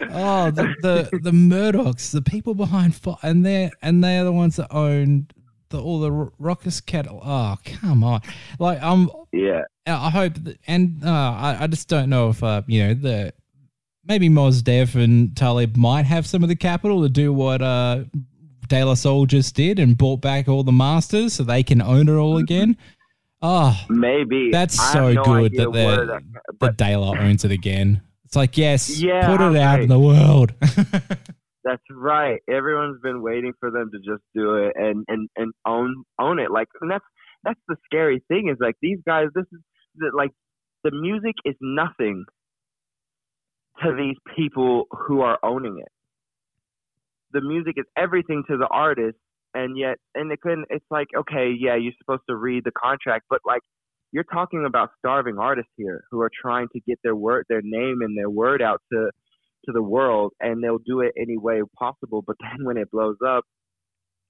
oh, 0.12 0.52
the, 0.52 0.74
the 0.82 1.19
the 1.21 1.32
Murdochs, 1.32 2.12
the 2.12 2.21
people 2.21 2.54
behind, 2.54 3.00
and 3.24 3.45
they're 3.45 3.71
and 3.82 4.04
they're 4.04 4.24
the 4.24 4.32
ones 4.32 4.58
that 4.58 4.74
own 4.74 5.28
the 5.69 5.82
all 5.82 6.00
the 6.00 6.12
Rawkus 6.12 6.86
cattle. 6.86 7.21
Oh, 7.24 7.58
come 7.63 8.04
on! 8.04 8.21
Like 8.60 8.82
um, 8.82 9.12
Yeah. 9.32 9.63
I 9.88 10.12
hope, 10.12 10.36
that, 10.43 10.60
and 10.67 11.04
uh, 11.04 11.10
I, 11.10 11.58
I 11.62 11.67
just 11.67 11.88
don't 11.88 12.10
know 12.10 12.30
if 12.30 12.43
uh, 12.43 12.62
you 12.67 12.88
know 12.88 12.93
the 12.93 13.34
maybe 14.06 14.30
Mos 14.30 14.62
Def 14.62 14.95
and 14.95 15.36
Talib 15.36 15.76
might 15.76 16.06
have 16.06 16.28
some 16.28 16.43
of 16.43 16.50
the 16.50 16.56
capital 16.56 17.02
to 17.02 17.10
do 17.10 17.34
what 17.34 17.62
uh, 17.62 18.04
De 18.67 18.84
La 18.84 18.93
Soul 18.93 19.26
just 19.26 19.56
did 19.56 19.80
and 19.80 19.97
bought 19.97 20.21
back 20.21 20.47
all 20.47 20.63
the 20.63 20.71
masters 20.71 21.34
so 21.34 21.43
they 21.43 21.63
can 21.63 21.82
own 21.82 22.08
it 22.08 22.15
all 22.15 22.38
again. 22.38 22.78
Oh, 23.42 23.76
Maybe. 23.90 24.50
that's 24.52 24.76
so 24.92 25.12
no 25.14 25.24
good 25.24 25.54
that 25.54 25.72
the 25.72 25.82
that- 25.82 26.08
the 26.48 26.54
but 26.60 26.78
De 26.78 26.96
La 26.96 27.18
owns 27.18 27.44
it 27.44 27.52
again. 27.52 28.02
It's 28.26 28.36
like 28.36 28.58
yes, 28.58 29.02
Yeah, 29.02 29.26
put 29.28 29.42
it 29.42 29.58
out 29.58 29.74
right. 29.76 29.82
in 29.84 29.90
the 29.90 30.00
world. 30.00 30.54
that's 31.64 31.84
right. 31.92 32.40
Everyone's 32.50 33.02
been 33.02 33.22
waiting 33.22 33.54
for 33.60 33.72
them 33.72 33.90
to 33.92 33.98
just 34.00 34.24
do 34.36 34.56
it 34.56 34.74
and 34.76 35.04
and 35.08 35.28
and 35.36 35.54
own 35.66 36.04
own 36.20 36.40
it. 36.40 36.52
Like, 36.52 36.68
and 36.82 36.90
that's 36.92 37.04
that's 37.44 37.60
the 37.68 37.76
scary 37.86 38.24
thing 38.28 38.48
is 38.50 38.58
like 38.60 38.76
these 38.82 39.00
guys. 39.06 39.28
This 39.36 39.46
is 39.52 39.60
that 39.98 40.12
like 40.16 40.32
the 40.84 40.92
music 40.92 41.36
is 41.46 41.56
nothing 41.60 42.26
to 43.84 43.96
these 43.98 44.18
people 44.36 44.86
who 44.92 45.22
are 45.22 45.40
owning 45.44 45.80
it. 45.80 45.92
The 47.34 47.42
music 47.42 47.74
is 47.78 47.86
everything 47.98 48.44
to 48.50 48.58
the 48.58 48.68
artist, 48.68 49.18
and 49.54 49.78
yet, 49.78 49.98
and 50.16 50.32
it 50.32 50.42
couldn't. 50.42 50.66
It's 50.70 50.86
like, 50.90 51.08
okay, 51.18 51.54
yeah, 51.58 51.76
you're 51.76 51.94
supposed 52.00 52.24
to 52.30 52.36
read 52.36 52.64
the 52.64 52.72
contract, 52.72 53.26
but 53.30 53.40
like, 53.46 53.62
you're 54.12 54.26
talking 54.26 54.66
about 54.66 54.90
starving 55.00 55.38
artists 55.40 55.72
here 55.78 56.04
who 56.12 56.22
are 56.22 56.32
trying 56.42 56.68
to 56.74 56.82
get 56.82 57.00
their 57.04 57.16
word, 57.16 57.46
their 57.50 57.62
name, 57.64 58.02
and 58.02 58.18
their 58.18 58.30
word 58.30 58.62
out 58.62 58.82
to 58.92 59.10
to 59.66 59.72
the 59.72 59.82
world, 59.82 60.34
and 60.40 60.64
they'll 60.64 60.80
do 60.80 61.02
it 61.02 61.14
any 61.20 61.38
way 61.38 61.62
possible. 61.78 62.24
But 62.26 62.36
then 62.42 62.66
when 62.66 62.78
it 62.78 62.90
blows 62.92 63.18
up, 63.26 63.46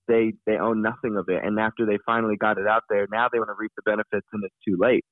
they 0.07 0.34
they 0.45 0.57
own 0.57 0.81
nothing 0.81 1.17
of 1.17 1.25
it. 1.29 1.43
And 1.43 1.60
after 1.60 1.86
they 1.86 1.97
finally 2.05 2.36
got 2.38 2.57
it 2.57 2.67
out 2.67 2.84
there, 2.89 3.07
now 3.12 3.27
they 3.31 3.39
want 3.39 3.49
to 3.49 3.55
reap 3.57 3.71
the 3.75 3.84
benefits, 3.84 4.27
and 4.34 4.43
it's 4.43 4.55
too 4.67 4.77
late. 4.79 5.05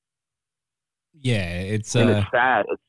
Yeah, 1.18 1.60
it's 1.60 1.94
And 1.96 2.10
uh, 2.10 2.12
it's 2.14 2.30
sad. 2.32 2.66
It's 2.68 2.82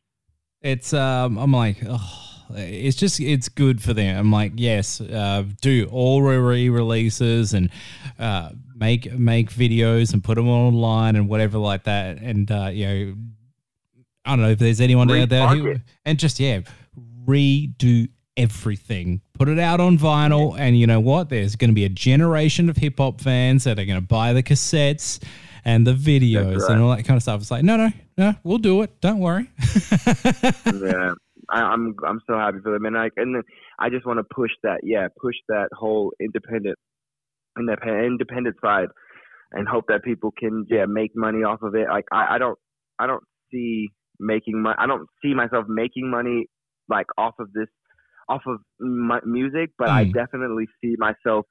It's 0.62 0.93
um 0.93 1.38
I'm 1.38 1.51
like 1.51 1.77
oh, 1.88 2.30
it's 2.55 2.97
just 2.97 3.19
it's 3.19 3.49
good 3.49 3.81
for 3.81 3.93
them. 3.93 4.17
I'm 4.17 4.31
like 4.31 4.53
yes, 4.55 5.01
uh, 5.01 5.43
do 5.61 5.87
all 5.91 6.21
re-releases 6.21 7.53
and 7.53 7.69
uh, 8.19 8.51
make 8.75 9.11
make 9.13 9.51
videos 9.51 10.13
and 10.13 10.23
put 10.23 10.35
them 10.35 10.49
online 10.49 11.15
and 11.15 11.29
whatever 11.29 11.57
like 11.57 11.83
that. 11.83 12.17
And 12.19 12.51
uh, 12.51 12.69
you 12.71 12.87
know, 12.87 13.15
I 14.25 14.31
don't 14.31 14.41
know 14.41 14.51
if 14.51 14.59
there's 14.59 14.81
anyone 14.81 15.09
out 15.11 15.29
there 15.29 15.47
who 15.47 15.75
and 16.05 16.19
just 16.19 16.39
yeah, 16.39 16.61
redo 17.25 18.09
everything. 18.37 19.21
Put 19.33 19.47
it 19.47 19.59
out 19.59 19.79
on 19.79 19.97
vinyl, 19.97 20.57
and 20.57 20.77
you 20.77 20.87
know 20.87 20.99
what? 20.99 21.29
There's 21.29 21.55
going 21.55 21.69
to 21.69 21.75
be 21.75 21.85
a 21.85 21.89
generation 21.89 22.69
of 22.69 22.77
hip 22.77 22.97
hop 22.97 23.21
fans 23.21 23.63
that 23.63 23.79
are 23.79 23.85
going 23.85 23.99
to 23.99 24.05
buy 24.05 24.33
the 24.33 24.43
cassettes 24.43 25.23
and 25.65 25.85
the 25.85 25.93
videos 25.93 26.67
and 26.69 26.81
all 26.81 26.95
that 26.95 27.03
kind 27.03 27.17
of 27.17 27.21
stuff. 27.21 27.41
It's 27.41 27.51
like 27.51 27.63
no, 27.63 27.77
no, 27.77 27.91
no, 28.17 28.35
we'll 28.43 28.57
do 28.57 28.81
it. 28.81 28.99
Don't 29.01 29.19
worry. 29.19 29.49
yeah, 30.65 31.13
I, 31.51 31.61
I'm 31.61 31.95
I'm 32.07 32.21
so 32.27 32.35
happy 32.37 32.59
for 32.63 32.71
them, 32.73 32.85
and 32.85 32.95
like, 32.95 33.13
and 33.17 33.35
then 33.35 33.43
I 33.79 33.89
just 33.89 34.05
want 34.05 34.19
to 34.19 34.35
push 34.35 34.51
that, 34.63 34.79
yeah, 34.83 35.07
push 35.21 35.35
that 35.49 35.69
whole 35.73 36.13
independent, 36.21 36.77
and 37.55 37.69
that 37.69 37.79
independent 37.87 38.55
side, 38.61 38.87
and 39.51 39.67
hope 39.67 39.85
that 39.89 40.03
people 40.03 40.31
can, 40.37 40.65
yeah, 40.69 40.85
make 40.87 41.11
money 41.15 41.39
off 41.43 41.61
of 41.61 41.75
it. 41.75 41.87
Like, 41.89 42.05
I, 42.11 42.35
I 42.35 42.37
don't, 42.37 42.57
I 42.99 43.07
don't 43.07 43.23
see 43.51 43.89
making 44.19 44.61
money. 44.61 44.75
I 44.79 44.87
don't 44.87 45.07
see 45.23 45.33
myself 45.33 45.65
making 45.67 46.09
money 46.09 46.47
like 46.89 47.07
off 47.17 47.35
of 47.39 47.51
this, 47.53 47.67
off 48.29 48.41
of 48.47 48.59
my 48.79 49.19
music, 49.25 49.71
but 49.77 49.89
I 49.89 50.05
Mm. 50.05 50.13
definitely 50.13 50.67
see 50.83 50.95
myself 50.97 51.45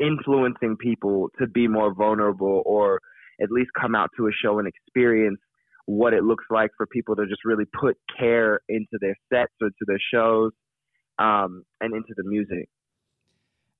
influencing 0.00 0.76
people 0.80 1.28
to 1.38 1.46
be 1.46 1.68
more 1.68 1.94
vulnerable, 1.94 2.62
or 2.66 3.00
at 3.42 3.50
least 3.50 3.70
come 3.80 3.94
out 3.94 4.10
to 4.16 4.26
a 4.26 4.30
show 4.32 4.58
and 4.58 4.68
experience 4.68 5.40
what 5.88 6.12
it 6.12 6.22
looks 6.22 6.44
like 6.50 6.70
for 6.76 6.86
people 6.86 7.16
to 7.16 7.26
just 7.26 7.46
really 7.46 7.64
put 7.80 7.96
care 8.18 8.60
into 8.68 8.98
their 9.00 9.16
sets 9.32 9.54
or 9.62 9.70
to 9.70 9.84
their 9.86 9.98
shows 10.12 10.52
um, 11.18 11.64
and 11.80 11.94
into 11.94 12.12
the 12.14 12.24
music. 12.24 12.68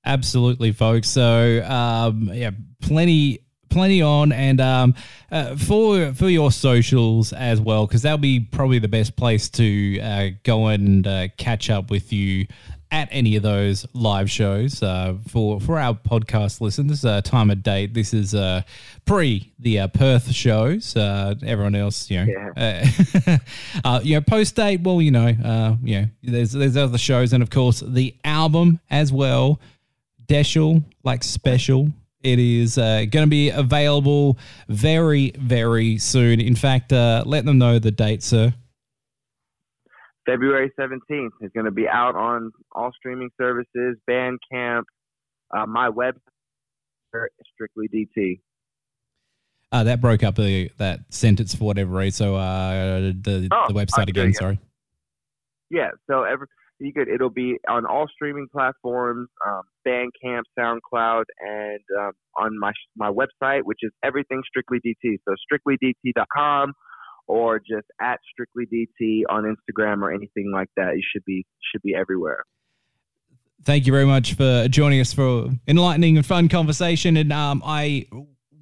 Absolutely, 0.07 0.73
folks. 0.73 1.07
So, 1.07 1.62
um, 1.64 2.31
yeah, 2.33 2.53
plenty, 2.81 3.40
plenty 3.68 4.01
on, 4.01 4.33
and 4.33 4.59
um, 4.59 4.94
uh, 5.31 5.57
for 5.57 6.14
for 6.14 6.31
your 6.31 6.51
socials 6.51 7.35
as 7.35 7.61
well, 7.61 7.87
because 7.87 8.01
that'll 8.01 8.16
be 8.16 8.40
probably 8.40 8.79
the 8.79 8.88
best 8.88 9.14
place 9.14 9.51
to 9.51 10.01
uh, 10.01 10.29
go 10.44 10.68
and 10.68 11.07
uh, 11.07 11.29
catch 11.37 11.68
up 11.68 11.90
with 11.90 12.11
you 12.11 12.47
at 12.90 13.09
any 13.11 13.37
of 13.37 13.42
those 13.42 13.87
live 13.92 14.31
shows. 14.31 14.83
Uh, 14.83 15.14
for 15.29 15.61
for 15.61 15.79
our 15.79 15.94
podcast 15.94 16.61
listeners, 16.61 17.05
uh, 17.05 17.20
time 17.20 17.51
of 17.51 17.62
date. 17.62 17.94
This 17.94 18.14
is 18.14 18.35
uh, 18.35 18.62
pre 19.05 19.53
the 19.59 19.81
uh, 19.81 19.88
Perth 19.88 20.33
shows. 20.33 20.96
Uh, 20.96 21.35
everyone 21.44 21.74
else, 21.74 22.11
you 22.11 22.24
know, 22.24 22.53
uh, 22.57 23.38
uh, 23.85 24.01
you 24.03 24.14
know, 24.14 24.20
post 24.20 24.57
date. 24.57 24.81
Well, 24.83 25.03
you 25.03 25.11
know, 25.11 25.29
uh, 25.29 25.77
you 25.83 26.01
know, 26.01 26.07
there's 26.22 26.53
there's 26.53 26.77
other 26.77 26.98
shows, 26.98 27.33
and 27.33 27.42
of 27.42 27.51
course 27.51 27.81
the 27.87 28.14
album 28.24 28.81
as 28.90 29.12
well. 29.12 29.61
Deschel, 30.27 30.85
like 31.05 31.24
special. 31.24 31.88
It 32.22 32.38
is 32.38 32.79
uh, 32.79 33.07
going 33.11 33.27
to 33.27 33.31
be 33.31 33.51
available 33.51 34.38
very, 34.68 35.31
very 35.38 35.98
soon. 35.98 36.40
In 36.40 36.57
fact, 36.57 36.92
uh, 36.92 37.22
let 37.24 37.44
them 37.44 37.59
know 37.59 37.79
the 37.79 37.92
date, 37.92 38.22
sir. 38.22 38.53
February 40.29 40.71
17th 40.79 41.31
is 41.41 41.51
going 41.55 41.64
to 41.64 41.71
be 41.71 41.88
out 41.88 42.14
on 42.14 42.53
all 42.73 42.91
streaming 42.95 43.31
services, 43.41 43.97
Bandcamp, 44.09 44.83
uh, 45.57 45.64
my 45.67 45.88
website, 45.88 46.19
Strictly 47.55 47.88
DT. 47.88 48.41
Uh, 49.73 49.85
that 49.85 50.03
broke 50.03 50.23
up 50.23 50.37
the, 50.37 50.71
that 50.77 51.01
sentence 51.09 51.55
for 51.55 51.64
whatever 51.64 51.93
reason. 51.93 52.27
So 52.27 52.37
uh, 52.37 53.01
the, 53.23 53.49
Oh, 53.51 53.64
the 53.69 53.75
website 53.75 54.03
okay, 54.03 54.11
again, 54.11 54.33
yeah. 54.35 54.38
sorry. 54.38 54.59
Yeah, 55.71 55.88
so 56.11 56.25
every, 56.25 56.47
you 56.79 56.93
could, 56.93 57.09
it'll 57.09 57.31
be 57.31 57.57
on 57.67 57.87
all 57.87 58.07
streaming 58.12 58.49
platforms, 58.53 59.29
um, 59.47 59.62
Bandcamp, 59.87 60.43
SoundCloud, 60.59 61.25
and 61.41 61.81
um, 61.99 62.12
on 62.37 62.59
my 62.59 62.73
my 62.97 63.11
website, 63.11 63.62
which 63.64 63.81
is 63.83 63.91
everything 64.05 64.43
Strictly 64.47 64.79
DT. 64.79 65.17
So 65.27 65.35
strictlydt.com 65.53 66.73
or 67.29 67.59
just 67.59 67.87
at 68.01 68.19
Strictly 68.33 68.67
DT 68.67 69.23
on 69.29 69.45
Instagram 69.45 70.03
or 70.03 70.12
anything 70.12 70.51
like 70.53 70.69
that. 70.77 70.97
You 70.97 71.03
should 71.12 71.25
be 71.25 71.47
should 71.73 71.83
be 71.83 71.95
everywhere. 71.95 72.45
Thank 73.64 73.87
you 73.87 73.93
very 73.93 74.07
much 74.07 74.35
for 74.35 74.67
joining 74.69 75.01
us 75.01 75.12
for 75.12 75.51
enlightening 75.67 76.17
and 76.17 76.25
fun 76.25 76.49
conversation. 76.49 77.17
And 77.17 77.33
um, 77.33 77.62
I 77.64 78.07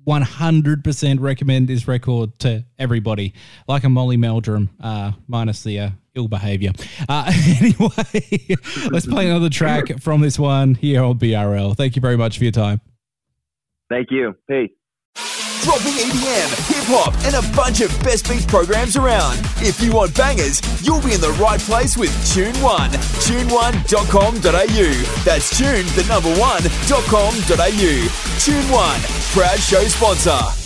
100% 0.07 1.20
recommend 1.20 1.68
this 1.68 1.88
record 1.88 2.38
to 2.40 2.64
everybody, 2.79 3.35
like 3.68 3.85
a 3.85 3.88
Molly 3.88 4.16
Meldrum, 4.16 4.70
uh, 4.81 5.12
minus 5.26 5.62
the 5.62 5.81
uh, 5.81 5.90
ill 6.14 6.29
behavior. 6.29 6.72
Uh, 7.09 7.31
anyway, 7.61 8.57
let's 8.90 9.07
play 9.07 9.29
another 9.29 9.50
track 9.50 10.00
from 10.00 10.20
this 10.20 10.38
one 10.38 10.74
here 10.74 11.02
on 11.02 11.18
BRL. 11.18 11.76
Thank 11.76 11.96
you 11.96 12.02
very 12.02 12.16
much 12.16 12.38
for 12.38 12.44
your 12.44 12.52
time. 12.52 12.81
Thank 13.88 14.09
you. 14.11 14.35
Peace. 14.48 14.70
Dropping 15.66 15.98
EDM, 15.98 16.46
hip 16.70 16.87
hop, 16.87 17.12
and 17.26 17.35
a 17.35 17.42
bunch 17.57 17.81
of 17.81 17.90
best 18.05 18.29
beats 18.29 18.46
programs 18.46 18.96
around. 18.96 19.40
If 19.57 19.83
you 19.83 19.90
want 19.90 20.14
bangers, 20.14 20.62
you'll 20.81 21.02
be 21.02 21.12
in 21.12 21.20
the 21.20 21.33
right 21.42 21.59
place 21.59 21.96
with 21.96 22.14
Tune 22.33 22.55
One. 22.62 22.90
Tune1.com.au. 23.26 24.44
That's 25.24 25.59
tune 25.59 25.87
the 25.98 26.07
number 26.07 26.31
one.com.au. 26.38 26.68
Tune 28.38 28.70
One, 28.70 29.00
proud 29.35 29.59
show 29.59 29.83
sponsor. 29.88 30.65